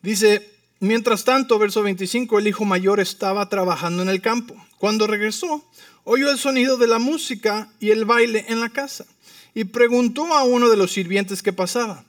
[0.02, 0.50] Dice,
[0.80, 4.56] mientras tanto, verso 25, el hijo mayor estaba trabajando en el campo.
[4.78, 5.64] Cuando regresó,
[6.04, 9.06] oyó el sonido de la música y el baile en la casa
[9.54, 12.04] y preguntó a uno de los sirvientes qué pasaba.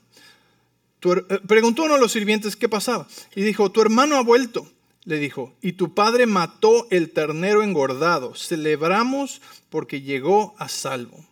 [1.02, 4.70] Eh, preguntó a uno de los sirvientes qué pasaba y dijo, tu hermano ha vuelto
[5.08, 8.36] le dijo, y tu padre mató el ternero engordado.
[8.36, 11.26] Celebramos porque llegó a salvo.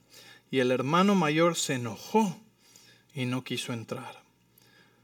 [0.49, 2.39] Y el hermano mayor se enojó
[3.13, 4.23] y no quiso entrar.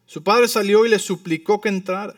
[0.06, 2.16] Su padre salió y le suplicó que entrara.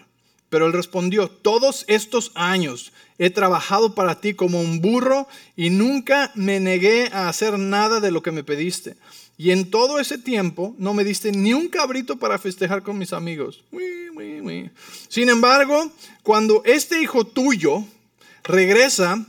[0.49, 6.31] Pero él respondió, todos estos años he trabajado para ti como un burro y nunca
[6.35, 8.95] me negué a hacer nada de lo que me pediste.
[9.43, 13.11] Y en todo ese tiempo no me diste ni un cabrito para festejar con mis
[13.11, 13.61] amigos.
[15.09, 17.83] Sin embargo, cuando este hijo tuyo
[18.45, 19.25] regresa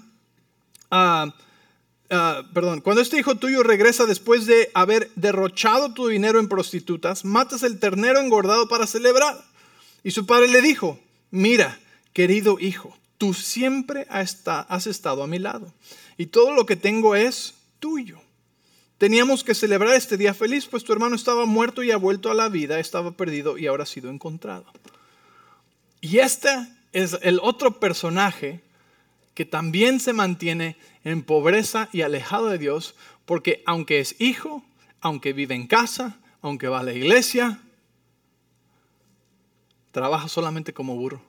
[2.53, 7.65] perdón, cuando este hijo tuyo regresa después de haber derrochado tu dinero en prostitutas, matas
[7.65, 9.45] el ternero engordado para celebrar.
[10.05, 10.97] Y su padre le dijo,
[11.33, 11.81] mira,
[12.13, 15.75] querido hijo, tú siempre has estado a mi lado
[16.17, 18.21] y todo lo que tengo es tuyo.
[19.05, 22.35] Teníamos que celebrar este día feliz, pues tu hermano estaba muerto y ha vuelto a
[22.35, 24.65] la vida, estaba perdido y ahora ha sido encontrado.
[26.01, 26.49] Y este
[26.95, 28.63] es el otro personaje
[29.35, 32.95] que también se mantiene en pobreza y alejado de Dios,
[33.27, 34.65] porque aunque es hijo,
[35.03, 37.61] aunque vive en casa, aunque va a la iglesia,
[39.93, 41.21] trabaja solamente como burro.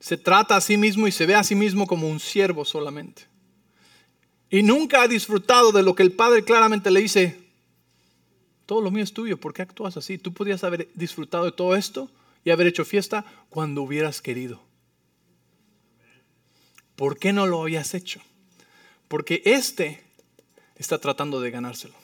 [0.00, 3.34] Se trata a sí mismo y se ve a sí mismo como un siervo solamente
[4.50, 7.46] y nunca ha disfrutado de lo que el Padre claramente le dice,
[8.66, 10.18] todo lo mío es tuyo, ¿por qué actúas así?
[10.18, 12.10] Tú podías haber disfrutado de todo esto
[12.44, 14.62] y haber hecho fiesta cuando hubieras querido.
[16.96, 18.20] ¿Por qué no lo habías hecho?
[19.08, 20.02] Porque este
[20.76, 21.94] está tratando de ganárselo.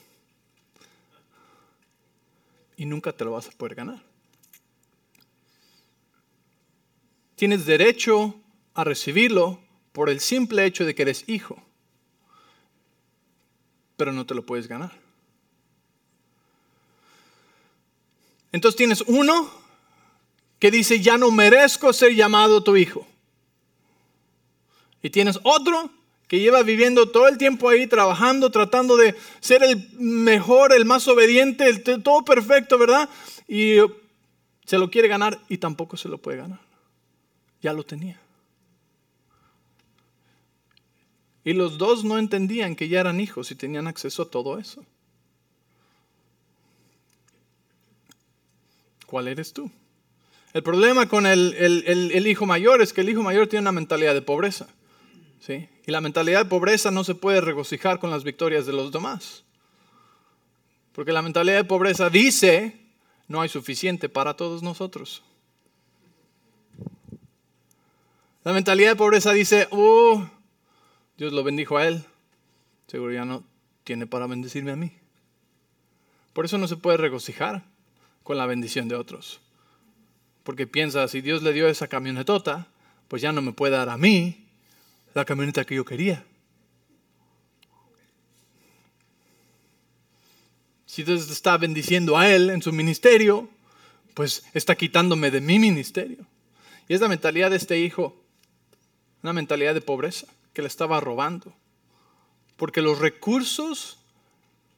[2.76, 4.02] Y nunca te lo vas a poder ganar.
[7.36, 8.34] Tienes derecho
[8.74, 9.60] a recibirlo
[9.92, 11.62] por el simple hecho de que eres hijo,
[14.02, 14.90] pero no te lo puedes ganar.
[18.50, 19.48] Entonces tienes uno
[20.58, 23.06] que dice, ya no merezco ser llamado tu hijo.
[25.04, 25.88] Y tienes otro
[26.26, 31.06] que lleva viviendo todo el tiempo ahí, trabajando, tratando de ser el mejor, el más
[31.06, 33.08] obediente, el todo perfecto, ¿verdad?
[33.46, 33.76] Y
[34.64, 36.58] se lo quiere ganar y tampoco se lo puede ganar.
[37.60, 38.20] Ya lo tenía.
[41.44, 44.84] Y los dos no entendían que ya eran hijos y tenían acceso a todo eso.
[49.06, 49.70] ¿Cuál eres tú?
[50.52, 54.14] El problema con el, el, hijo mayor es que el hijo mayor tiene una mentalidad
[54.14, 54.68] de pobreza.
[55.40, 55.68] ¿sí?
[55.86, 59.44] Y la mentalidad de pobreza no se puede regocijar con las victorias de los demás.
[60.92, 62.78] Porque la mentalidad de pobreza dice,
[63.28, 65.22] no hay suficiente para todos nosotros.
[68.44, 70.28] La mentalidad de pobreza dice, oh,
[71.16, 72.04] Dios lo bendijo a él,
[72.86, 73.44] seguro ya no
[73.84, 74.92] tiene para bendecirme a mí.
[76.32, 77.64] Por eso no se puede regocijar
[78.22, 79.40] con la bendición de otros.
[80.44, 82.68] Porque piensa, si Dios le dio esa camionetota,
[83.08, 84.46] pues ya no me puede dar a mí
[85.14, 86.24] la camioneta que yo quería.
[90.86, 93.48] Si Dios está bendiciendo a él en su ministerio,
[94.14, 96.26] pues está quitándome de mi ministerio.
[96.88, 98.16] Y es la mentalidad de este hijo,
[99.22, 101.54] una mentalidad de pobreza que le estaba robando.
[102.56, 103.98] Porque los recursos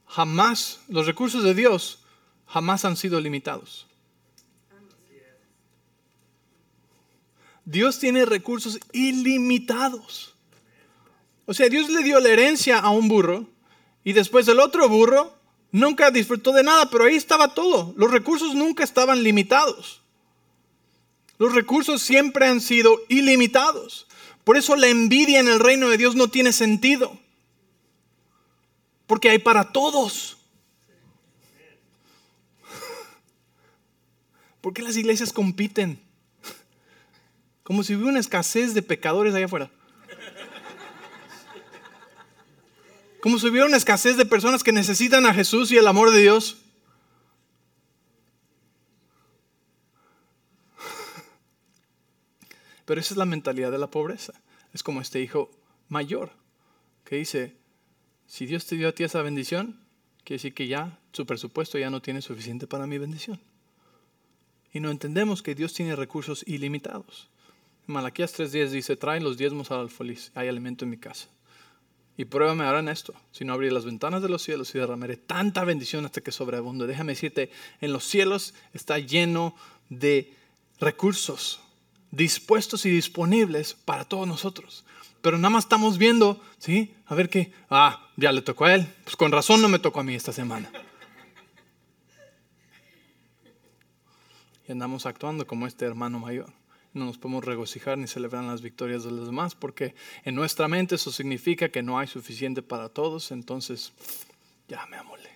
[0.07, 2.01] jamás, los recursos de Dios
[2.47, 3.87] jamás han sido limitados.
[7.65, 10.35] Dios tiene recursos ilimitados.
[11.47, 13.47] O sea, Dios le dio la herencia a un burro
[14.03, 15.35] y después el otro burro
[15.73, 17.95] nunca disfrutó de nada, pero ahí estaba todo.
[17.97, 20.01] Los recursos nunca estaban limitados.
[21.39, 24.07] Los recursos siempre han sido ilimitados.
[24.45, 27.19] Por eso la envidia en el reino de Dios no tiene sentido.
[29.07, 30.37] Porque hay para todos.
[34.61, 35.99] ¿Por qué las iglesias compiten?
[37.63, 39.71] Como si hubiera una escasez de pecadores allá afuera.
[43.23, 46.21] Como si hubiera una escasez de personas que necesitan a Jesús y el amor de
[46.21, 46.59] Dios.
[52.85, 54.33] Pero esa es la mentalidad de la pobreza.
[54.73, 55.51] Es como este hijo
[55.89, 56.33] mayor
[57.05, 57.57] que dice,
[58.27, 59.81] si Dios te dio a ti esa bendición,
[60.25, 63.41] quiere decir que ya su presupuesto ya no tiene suficiente para mi bendición
[64.75, 67.31] y no entendemos que Dios tiene recursos ilimitados.
[67.87, 71.29] Malaquías 3.10 dice, traen los diezmos al alfolís, hay alimento en mi casa.
[72.17, 75.17] Y pruébame ahora en esto, si no abriré las ventanas de los cielos y derramaré
[75.17, 76.89] tanta bendición hasta que sobreabunde.
[76.89, 79.55] Déjame decirte, en los cielos está lleno
[79.91, 80.33] de
[80.81, 81.61] recursos
[82.17, 84.85] dispuestos y disponibles para todos nosotros.
[85.21, 86.95] Pero nada más estamos viendo, ¿sí?
[87.07, 90.01] A ver qué, ah, ya le tocó a él, pues con razón no me tocó
[90.01, 90.71] a mí esta semana.
[94.67, 96.51] y andamos actuando como este hermano mayor.
[96.93, 100.95] No nos podemos regocijar ni celebrar las victorias de los demás porque en nuestra mente
[100.95, 103.93] eso significa que no hay suficiente para todos, entonces
[104.69, 105.31] ya me amolé.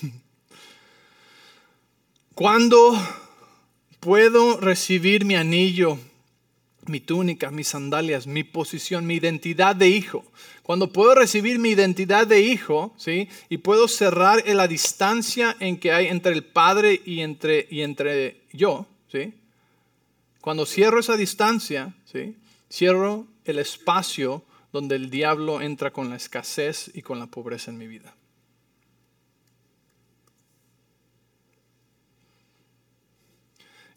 [2.34, 2.96] ¿Cuándo
[4.00, 5.98] puedo recibir mi anillo
[6.88, 10.24] mi túnica, mis sandalias, mi posición, mi identidad de hijo.
[10.62, 13.28] Cuando puedo recibir mi identidad de hijo, ¿sí?
[13.48, 18.42] Y puedo cerrar la distancia en que hay entre el Padre y entre, y entre
[18.52, 19.34] yo, ¿sí?
[20.40, 22.36] Cuando cierro esa distancia, ¿sí?
[22.70, 27.78] Cierro el espacio donde el diablo entra con la escasez y con la pobreza en
[27.78, 28.14] mi vida.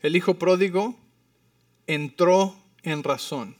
[0.02, 0.98] El hijo pródigo
[1.88, 3.58] entró en razón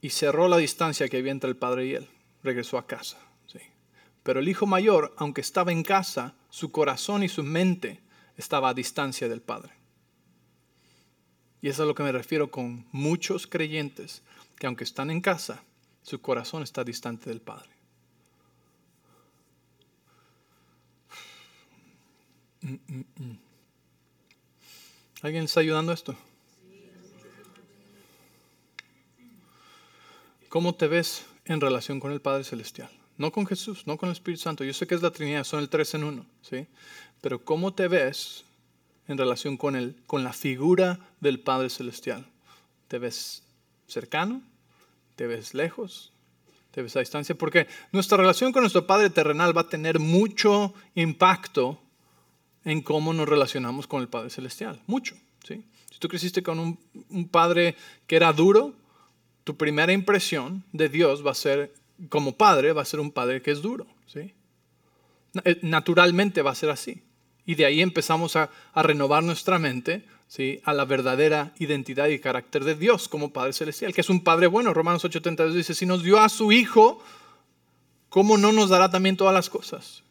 [0.00, 2.08] y cerró la distancia que había entre el padre y él.
[2.42, 3.18] Regresó a casa.
[4.22, 8.00] Pero el hijo mayor, aunque estaba en casa, su corazón y su mente
[8.36, 9.72] estaba a distancia del padre.
[11.62, 14.22] Y eso es a lo que me refiero con muchos creyentes
[14.58, 15.62] que aunque están en casa,
[16.02, 17.70] su corazón está distante del Padre.
[22.60, 23.47] Mm, mm, mm.
[25.20, 26.14] ¿Alguien está ayudando a esto?
[30.48, 32.88] ¿Cómo te ves en relación con el Padre Celestial?
[33.16, 34.62] No con Jesús, no con el Espíritu Santo.
[34.62, 36.68] Yo sé que es la Trinidad, son el tres en uno, ¿sí?
[37.20, 38.44] Pero ¿cómo te ves
[39.08, 42.24] en relación con, el, con la figura del Padre Celestial?
[42.86, 43.42] ¿Te ves
[43.88, 44.40] cercano?
[45.16, 46.12] ¿Te ves lejos?
[46.70, 47.34] ¿Te ves a distancia?
[47.34, 51.82] Porque nuestra relación con nuestro Padre terrenal va a tener mucho impacto
[52.70, 54.82] en cómo nos relacionamos con el Padre Celestial.
[54.86, 55.16] Mucho,
[55.46, 55.64] ¿sí?
[55.98, 57.74] Si tú creciste con un, padre
[58.06, 58.72] que era duro,
[59.42, 61.74] tu primera impresión de Dios va a ser,
[62.08, 63.84] como padre, va a ser un padre que es duro.
[64.06, 64.32] ¿sí?
[65.44, 67.02] Eh, naturalmente va a ser así.
[67.44, 70.60] Y de ahí empezamos a, a renovar nuestra mente ¿sí?
[70.62, 74.46] a la verdadera identidad y carácter de Dios como Padre Celestial, que es un Padre
[74.46, 74.72] bueno.
[74.72, 77.02] Romanos 8:32 dice, si nos dio a su Hijo,
[78.08, 80.04] ¿cómo no nos dará también todas las cosas?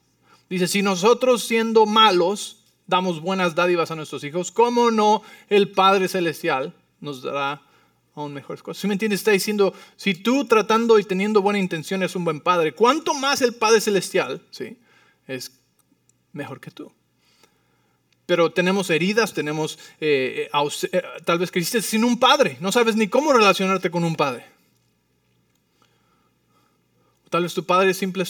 [0.49, 6.07] Dice, si nosotros siendo malos damos buenas dádivas a nuestros hijos, ¿cómo no el Padre
[6.07, 7.61] Celestial nos dará
[8.15, 8.81] aún mejores cosas?
[8.81, 9.19] ¿Sí me entiendes?
[9.19, 13.41] Está diciendo, si tú tratando y teniendo buena intención eres un buen Padre, ¿cuánto más
[13.41, 14.77] el Padre Celestial ¿sí?
[15.27, 15.51] es
[16.31, 16.91] mejor que tú?
[18.27, 22.95] pero tenemos heridas, tenemos, eh, eh, eh, tal vez creciste sin un padre, no sabes
[22.97, 24.45] ni cómo relacionarte con un padre.
[27.29, 28.23] Tal vez tu padre siempre,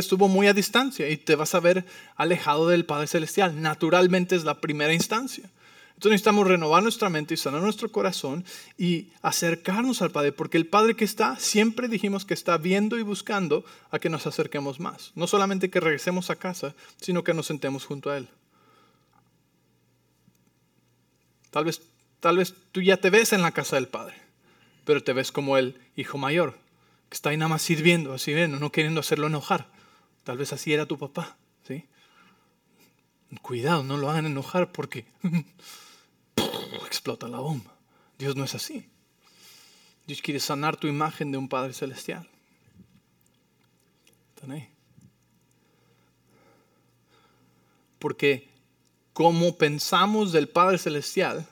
[0.00, 1.84] estuvo muy a distancia y te vas a ver
[2.16, 3.60] alejado del Padre Celestial.
[3.60, 5.50] Naturalmente es la primera instancia.
[5.88, 8.44] Entonces necesitamos renovar nuestra mente y sanar nuestro corazón
[8.76, 13.02] y acercarnos al Padre, porque el Padre que está, siempre dijimos que está viendo y
[13.02, 15.10] buscando a que nos acerquemos más.
[15.16, 18.28] No solamente que regresemos a casa, sino que nos sentemos junto a Él.
[21.50, 21.82] Tal vez,
[22.20, 24.14] tal vez tú ya te ves en la casa del Padre,
[24.84, 26.56] pero te ves como el hijo mayor,
[27.08, 29.68] que está ahí nada más sirviendo, así viendo, no queriendo hacerlo enojar.
[30.24, 31.36] Tal vez así era tu papá,
[31.66, 31.86] ¿sí?
[33.42, 35.06] Cuidado, no lo hagan enojar porque
[36.86, 37.74] explota la bomba.
[38.18, 38.88] Dios no es así.
[40.06, 42.28] Dios quiere sanar tu imagen de un Padre Celestial.
[44.34, 44.68] ¿Están ahí?
[47.98, 48.48] Porque
[49.12, 51.46] cómo pensamos del Padre Celestial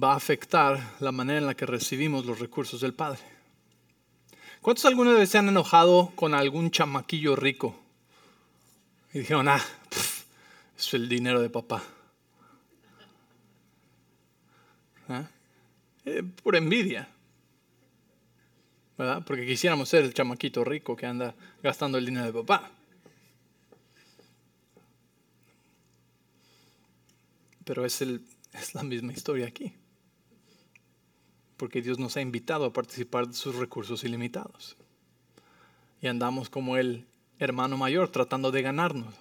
[0.00, 3.20] va a afectar la manera en la que recibimos los recursos del Padre.
[4.60, 7.76] ¿Cuántos alguna vez se han enojado con algún chamaquillo rico?
[9.12, 9.60] Y dijeron, ah,
[10.78, 11.82] es el dinero de papá.
[15.08, 15.28] ¿Ah?
[16.04, 17.08] Eh, por envidia.
[18.96, 19.24] ¿verdad?
[19.26, 22.70] Porque quisiéramos ser el chamaquito rico que anda gastando el dinero de papá.
[27.64, 29.72] Pero es, el, es la misma historia aquí.
[31.62, 34.76] Porque Dios nos ha invitado a participar de sus recursos ilimitados.
[36.00, 37.06] Y andamos como el
[37.38, 39.14] hermano mayor tratando de ganarnos.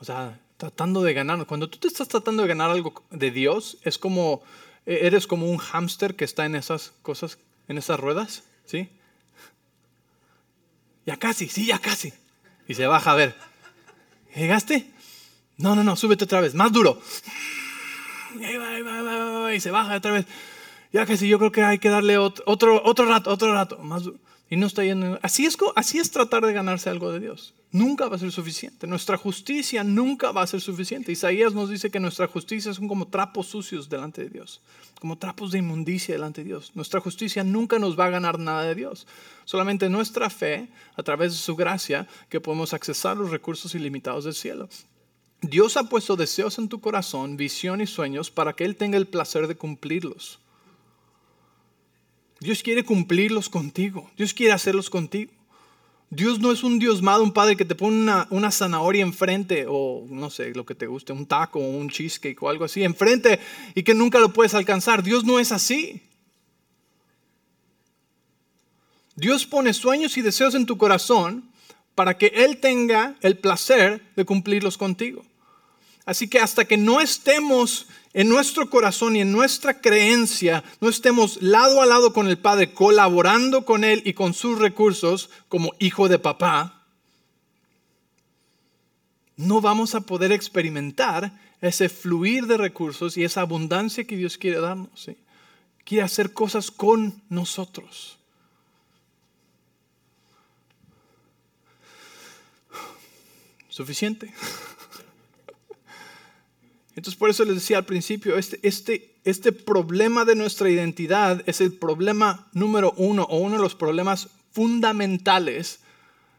[0.00, 1.46] O sea, tratando de ganarnos.
[1.46, 4.42] Cuando tú te estás tratando de ganar algo de Dios, es como,
[4.84, 7.38] e, eres como un hámster que está en esas cosas,
[7.68, 8.88] en esas ruedas, ¿sí?
[11.06, 12.14] Ya casi, sí, ya casi.
[12.66, 13.36] Y se baja a ver.
[14.34, 14.90] ¿Llegaste?
[15.56, 17.00] No, no, no, súbete otra vez, más duro.
[19.54, 20.26] Y, se baja otra vez.
[20.96, 23.76] Ya sí, yo creo que hay que darle otro, otro, otro rato, otro rato.
[23.80, 24.04] Más
[24.48, 25.18] Y no está yendo.
[25.20, 27.52] Así es, así es tratar de ganarse algo de Dios.
[27.70, 28.86] Nunca va a ser suficiente.
[28.86, 31.12] Nuestra justicia nunca va a ser suficiente.
[31.12, 34.62] Isaías nos dice que nuestra justicia son como trapos sucios delante de Dios.
[34.98, 36.72] Como trapos de inmundicia delante de Dios.
[36.74, 39.06] Nuestra justicia nunca nos va a ganar nada de Dios.
[39.44, 44.34] Solamente nuestra fe, a través de su gracia, que podemos accesar los recursos ilimitados del
[44.34, 44.70] cielo.
[45.42, 49.06] Dios ha puesto deseos en tu corazón, visión y sueños para que Él tenga el
[49.06, 50.40] placer de cumplirlos.
[52.46, 54.08] Dios quiere cumplirlos contigo.
[54.16, 55.32] Dios quiere hacerlos contigo.
[56.10, 59.66] Dios no es un Dios malo, un padre que te pone una, una, zanahoria enfrente
[59.68, 62.84] o no sé, lo que te guste, un taco o un cheesecake o algo así
[62.84, 63.40] enfrente
[63.74, 65.02] y que nunca lo puedes alcanzar.
[65.02, 66.00] Dios no es así.
[69.16, 71.50] Dios pone sueños y deseos en tu corazón
[71.96, 75.24] para que Él tenga el placer de cumplirlos contigo.
[76.06, 81.42] Así que hasta que no estemos en nuestro corazón y en nuestra creencia, no estemos
[81.42, 86.08] lado a lado con el Padre, colaborando con Él y con sus recursos como hijo
[86.08, 86.84] de papá,
[89.36, 94.60] no vamos a poder experimentar ese fluir de recursos y esa abundancia que Dios quiere
[94.60, 95.10] darnos.
[95.84, 98.16] Quiere hacer cosas con nosotros.
[103.76, 104.32] suficiente.
[106.96, 111.60] Entonces por eso les decía al principio, este, este, este problema de nuestra identidad es
[111.60, 115.80] el problema número uno o uno de los problemas fundamentales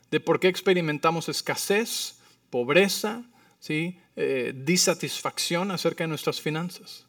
[0.10, 2.16] de por qué experimentamos escasez,
[2.50, 3.24] pobreza,
[3.60, 4.00] ¿sí?
[4.16, 7.06] Eh, disatisfacción acerca de nuestras finanzas.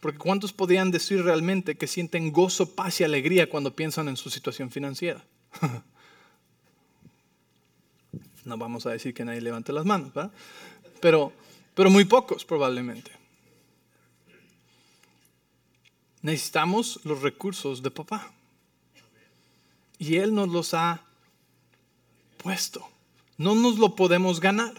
[0.00, 4.30] Porque ¿cuántos podrían decir realmente que sienten gozo, paz y alegría cuando piensan en su
[4.30, 5.24] situación financiera?
[8.44, 10.32] No vamos a decir que nadie levante las manos, ¿verdad?
[11.00, 11.34] Pero,
[11.78, 13.12] pero muy pocos probablemente.
[16.22, 18.32] Necesitamos los recursos de papá.
[19.96, 21.04] Y Él nos los ha
[22.38, 22.84] puesto.
[23.36, 24.74] No nos lo podemos ganar.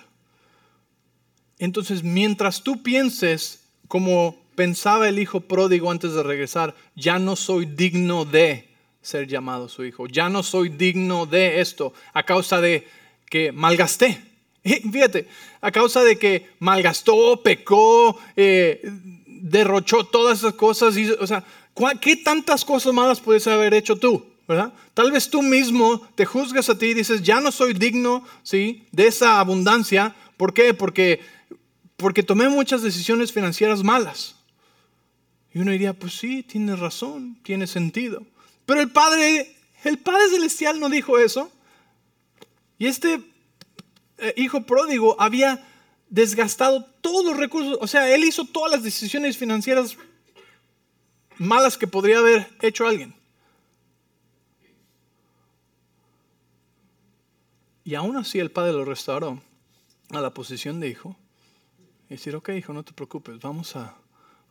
[1.57, 7.65] Entonces, mientras tú pienses como pensaba el hijo pródigo antes de regresar, ya no soy
[7.65, 12.85] digno de ser llamado su hijo, ya no soy digno de esto a causa de
[13.29, 14.28] que malgasté.
[14.91, 15.27] Fíjate,
[15.61, 18.81] a causa de que malgastó, pecó, eh,
[19.25, 20.97] derrochó todas esas cosas.
[20.97, 21.43] Y, o sea,
[22.01, 24.25] ¿qué tantas cosas malas puedes haber hecho tú?
[24.49, 24.73] ¿verdad?
[24.95, 28.83] Tal vez tú mismo te juzgas a ti y dices, ya no soy digno ¿sí?
[28.91, 30.15] de esa abundancia.
[30.37, 30.73] ¿Por qué?
[30.73, 31.21] Porque,
[31.97, 34.37] porque tomé muchas decisiones financieras malas.
[35.53, 38.23] Y uno diría, pues sí, tienes razón, tiene sentido.
[38.65, 41.51] Pero el Padre, el Padre Celestial no dijo eso.
[42.79, 43.21] Y este
[44.21, 45.65] eh, hijo pródigo había
[46.09, 49.97] desgastado todos los recursos, o sea, él hizo todas las decisiones financieras
[51.37, 53.15] malas que podría haber hecho alguien.
[57.83, 59.41] Y aún así el padre lo restauró
[60.11, 61.15] a la posición de hijo.
[62.07, 63.95] Y decir, ok, hijo, no te preocupes, vamos a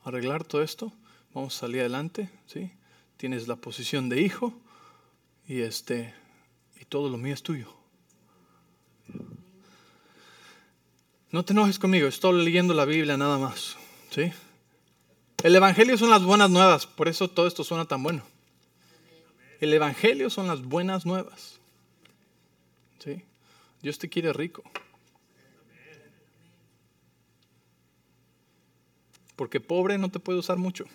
[0.04, 0.92] arreglar todo esto,
[1.34, 2.72] vamos a salir adelante, ¿sí?
[3.16, 4.52] Tienes la posición de hijo
[5.46, 6.14] y, este,
[6.80, 7.77] y todo lo mío es tuyo.
[11.30, 13.76] No te enojes conmigo, estoy leyendo la Biblia nada más.
[14.10, 14.32] ¿sí?
[15.42, 18.22] El Evangelio son las buenas nuevas, por eso todo esto suena tan bueno.
[19.60, 21.58] El Evangelio son las buenas nuevas.
[22.98, 23.22] ¿sí?
[23.82, 24.62] Dios te quiere rico.
[29.36, 30.86] Porque pobre no te puede usar mucho.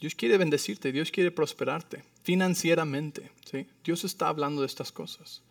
[0.00, 3.30] Dios quiere bendecirte, Dios quiere prosperarte financieramente.
[3.50, 3.66] ¿sí?
[3.84, 5.42] Dios está hablando de estas cosas.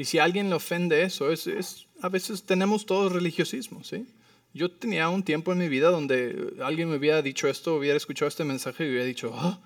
[0.00, 4.06] Y si alguien le ofende eso, es, es, a veces tenemos todo religiosismo, ¿sí?
[4.54, 8.26] Yo tenía un tiempo en mi vida donde alguien me hubiera dicho esto, hubiera escuchado
[8.26, 9.60] este mensaje y hubiera dicho, ah,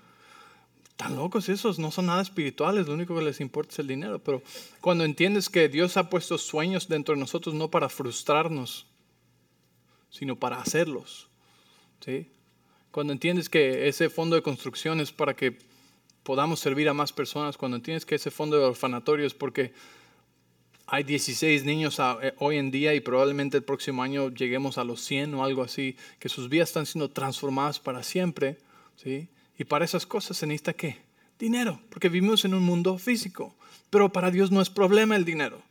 [0.97, 4.19] tan locos esos, no son nada espirituales, lo único que les importa es el dinero.
[4.19, 4.41] Pero
[4.81, 8.87] cuando entiendes que Dios ha puesto sueños dentro de nosotros no para frustrarnos,
[10.09, 11.29] sino para hacerlos,
[12.03, 12.29] ¿sí?
[12.91, 15.59] Cuando entiendes que ese fondo de construcción es para que
[16.23, 19.71] podamos servir a más personas, cuando entiendes que ese fondo de orfanatorio es porque
[20.87, 25.01] hay 16 niños eh, hoy en día y probablemente el próximo año lleguemos a los
[25.01, 28.57] 100 o algo así, que sus vidas están siendo transformadas para siempre,
[28.95, 29.27] ¿sí?
[29.57, 30.97] Y para esas cosas se necesita qué?
[31.39, 33.55] Dinero, porque vivimos en un mundo físico,
[33.89, 35.61] pero para Dios no es problema el dinero.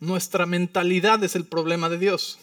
[0.00, 2.38] Nuestra mentalidad es el problema de Dios.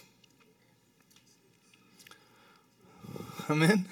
[3.48, 3.88] Amén.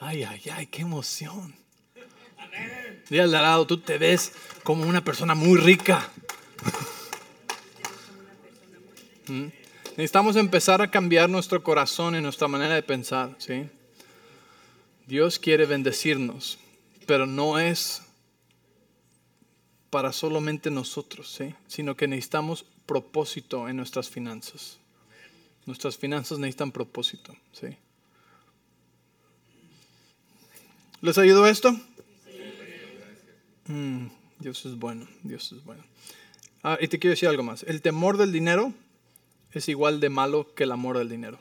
[0.00, 1.54] Ay, ay, ay, qué emoción.
[3.08, 4.32] Dile al lado, tú te ves
[4.62, 6.10] como una persona muy rica.
[9.26, 9.46] ¿Mm?
[9.96, 13.36] Necesitamos empezar a cambiar nuestro corazón y nuestra manera de pensar.
[15.06, 16.58] Dios quiere bendecirnos,
[17.06, 18.02] pero no es
[19.90, 24.78] para solamente nosotros, sino que necesitamos propósito en nuestras finanzas.
[25.66, 27.34] Nuestras finanzas necesitan propósito.
[27.52, 27.76] ¿sí?
[31.00, 31.78] ¿Les ayudó esto?
[33.68, 34.06] Mm,
[34.38, 35.84] Dios es bueno, Dios es bueno.
[36.62, 37.62] Ah, y te quiero decir algo más.
[37.62, 38.72] El temor del dinero
[39.52, 41.38] es igual de malo que el amor del dinero.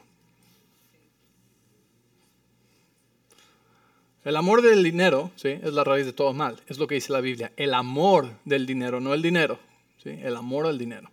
[4.24, 5.48] El amor del dinero ¿sí?
[5.48, 6.62] es la raíz de todo mal.
[6.68, 7.54] Es lo que dice la Biblia.
[7.56, 9.58] El amor del dinero, no el dinero.
[10.04, 10.10] ¿sí?
[10.10, 11.10] El amor al dinero.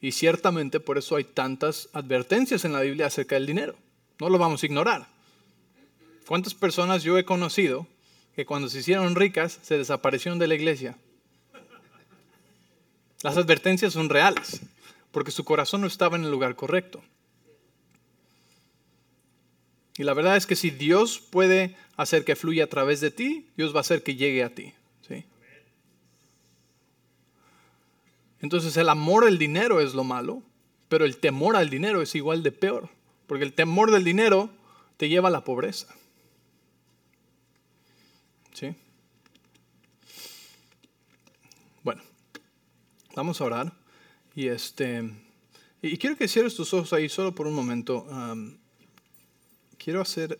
[0.00, 3.74] Y ciertamente por eso hay tantas advertencias en la Biblia acerca del dinero.
[4.20, 5.08] No lo vamos a ignorar.
[6.26, 7.88] ¿Cuántas personas yo he conocido
[8.34, 10.96] que cuando se hicieron ricas se desaparecieron de la iglesia.
[13.22, 14.62] Las advertencias son reales,
[15.12, 17.02] porque su corazón no estaba en el lugar correcto.
[19.96, 23.46] Y la verdad es que si Dios puede hacer que fluya a través de ti,
[23.56, 24.72] Dios va a hacer que llegue a ti.
[25.06, 25.24] ¿sí?
[28.40, 30.42] Entonces el amor al dinero es lo malo,
[30.88, 32.88] pero el temor al dinero es igual de peor,
[33.26, 34.50] porque el temor del dinero
[34.96, 35.94] te lleva a la pobreza.
[38.52, 38.74] ¿Sí?
[41.82, 42.02] Bueno,
[43.14, 43.72] vamos a orar.
[44.34, 45.10] Y, este,
[45.82, 48.06] y quiero que cierres tus ojos ahí solo por un momento.
[49.78, 50.38] quiero, hacer,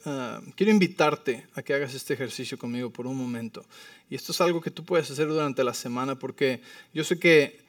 [0.57, 3.65] quiero invitarte a que hagas este ejercicio conmigo por un momento.
[4.09, 6.61] Y esto es algo que tú puedes hacer durante la semana porque
[6.93, 7.61] yo sé que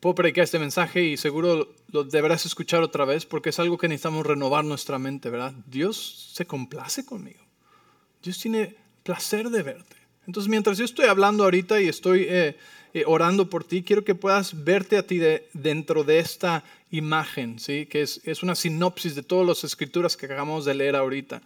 [0.00, 3.88] puedo predicar este mensaje y seguro lo deberás escuchar otra vez porque es algo que
[3.88, 5.52] necesitamos renovar nuestra mente, ¿verdad?
[5.66, 7.40] Dios se complace conmigo.
[8.22, 9.97] Dios tiene placer de verte.
[10.28, 12.54] Entonces, mientras yo estoy hablando ahorita y estoy eh,
[12.92, 15.22] eh, orando por ti, quiero que puedas verte a ti
[15.54, 17.86] dentro de esta imagen, ¿sí?
[17.86, 21.40] que es, es, una sinopsis de todas las escrituras que acabamos de leer ahorita.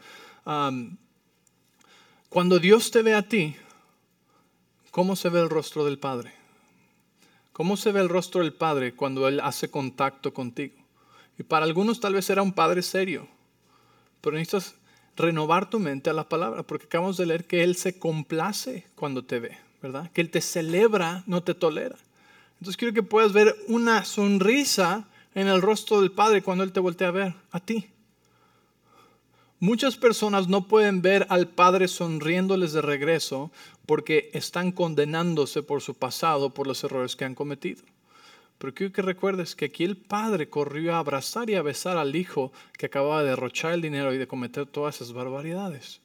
[2.28, 3.54] cuando Dios te ve a ti,
[4.90, 6.32] ¿cómo se ve el rostro del Padre?
[7.52, 10.74] ¿Cómo se ve el rostro del Padre cuando Él hace contacto contigo?
[11.38, 13.28] Y para algunos tal vez era un Padre serio,
[14.20, 14.74] pero necesitas
[15.16, 19.24] renovar tu mente a la palabra, porque acabamos de leer que Él se complace cuando
[19.24, 20.10] te ve, ¿verdad?
[20.12, 21.96] Que Él te celebra, no te tolera.
[22.60, 25.04] Entonces quiero que puedas ver una sonrisa
[25.34, 27.88] en el rostro del Padre cuando Él te voltea a ver, a ti.
[29.58, 33.52] Muchas personas no pueden ver al Padre sonriéndoles de regreso
[33.86, 37.82] porque están condenándose por su pasado, por los errores que han cometido.
[38.62, 42.14] Pero quiero que recuerdes que aquí el Padre corrió a abrazar y a besar al
[42.14, 46.00] Hijo que acababa de derrochar el dinero y de cometer todas esas barbaridades.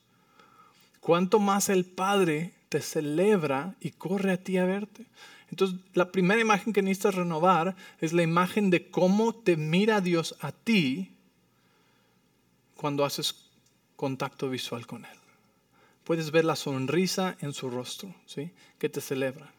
[0.99, 5.05] Cuanto más el Padre te celebra y corre a ti a verte.
[5.51, 10.35] Entonces, la primera imagen que necesitas renovar es la imagen de cómo te mira Dios
[10.41, 11.11] a ti
[12.75, 13.35] cuando haces
[13.95, 15.19] contacto visual con Él.
[16.03, 18.49] Puedes ver la sonrisa en su rostro, ¿sí?
[18.79, 19.53] Que te celebra.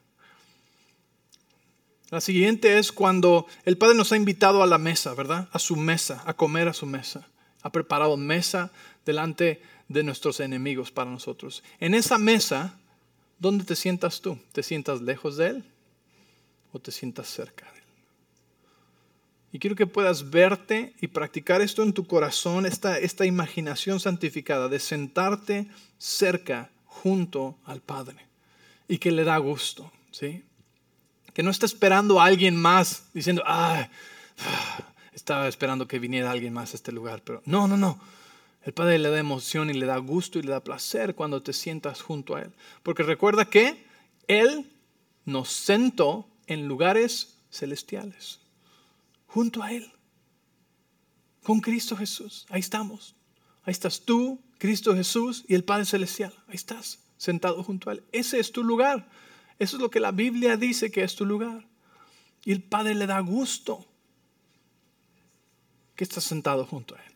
[2.11, 5.49] La siguiente es cuando el Padre nos ha invitado a la mesa, ¿verdad?
[5.53, 7.29] A su mesa, a comer a su mesa.
[7.63, 8.71] Ha preparado mesa
[9.05, 11.63] delante de nuestros enemigos para nosotros.
[11.81, 12.79] En esa mesa,
[13.39, 14.39] ¿dónde te sientas tú?
[14.53, 15.65] ¿Te sientas lejos de Él
[16.73, 17.85] o te sientas cerca de Él?
[19.53, 24.69] Y quiero que puedas verte y practicar esto en tu corazón, esta, esta imaginación santificada
[24.69, 28.17] de sentarte cerca junto al Padre
[28.89, 30.45] y que le da gusto, ¿sí?
[31.39, 33.89] Que no está esperando a alguien más diciendo, ah,
[35.13, 38.01] estaba esperando que viniera alguien más a este lugar, pero no, no, no.
[38.65, 41.53] El Padre le da emoción y le da gusto y le da placer cuando te
[41.53, 42.51] sientas junto a Él.
[42.83, 43.87] Porque recuerda que
[44.27, 44.69] Él
[45.27, 48.41] nos sentó en lugares celestiales
[49.29, 49.93] junto a Él.
[51.45, 52.47] Con Cristo Jesús.
[52.49, 53.15] Ahí estamos.
[53.63, 56.35] Ahí estás tú, Cristo Jesús y el Padre Celestial.
[56.49, 58.03] Ahí estás, sentado junto a Él.
[58.11, 59.09] Ese es tu lugar.
[59.59, 61.65] Eso es lo que la Biblia dice que es tu lugar.
[62.45, 63.85] Y el Padre le da gusto
[65.97, 67.13] que estás sentado junto a Él.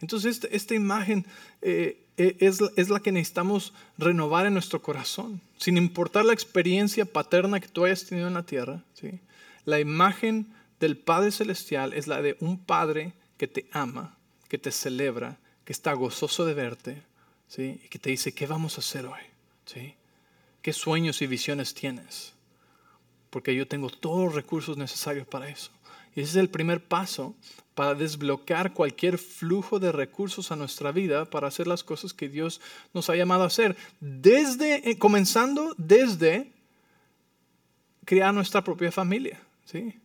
[0.00, 1.26] Entonces esta, esta imagen
[1.60, 7.04] eh, eh, es, es, la que necesitamos renovar en nuestro corazón, sin importar la experiencia
[7.04, 8.82] paterna que tú hayas tenido en la tierra.
[8.94, 9.20] ¿sí?
[9.64, 14.16] La imagen del Padre Celestial es la de un Padre que te ama,
[14.48, 17.02] que te celebra, que está gozoso de verte
[17.46, 17.80] ¿sí?
[17.84, 19.31] y que te dice, ¿qué vamos a hacer hoy?
[19.66, 19.94] ¿Sí?
[20.62, 22.34] ¿Qué sueños y visiones tienes?
[23.30, 25.70] Porque yo tengo todos los recursos necesarios para eso.
[26.14, 27.34] Y ese es el primer paso
[27.74, 32.60] para desbloquear cualquier flujo de recursos a nuestra vida para hacer las cosas que Dios
[32.92, 33.76] nos ha llamado a hacer.
[34.00, 36.52] Desde, eh, comenzando desde
[38.04, 39.40] crear nuestra propia familia.
[39.64, 39.98] ¿sí?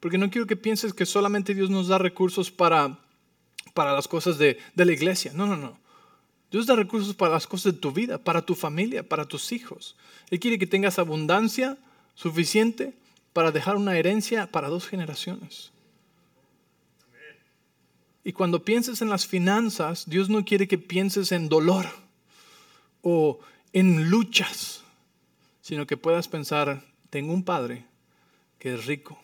[0.00, 2.98] Porque no quiero que pienses que solamente Dios nos da recursos para,
[3.72, 5.32] para las cosas de, de la iglesia.
[5.34, 5.78] No, no, no.
[6.50, 9.96] Dios da recursos para las cosas de tu vida, para tu familia, para tus hijos.
[10.30, 11.78] Él quiere que tengas abundancia
[12.14, 12.94] suficiente
[13.32, 15.70] para dejar una herencia para dos generaciones.
[18.24, 21.86] Y cuando pienses en las finanzas, Dios no quiere que pienses en dolor
[23.02, 23.40] o
[23.72, 24.82] en luchas,
[25.62, 27.86] sino que puedas pensar, tengo un Padre
[28.58, 29.18] que es rico,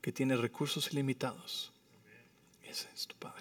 [0.00, 1.72] que tiene recursos ilimitados.
[2.64, 3.39] Ese es tu Padre.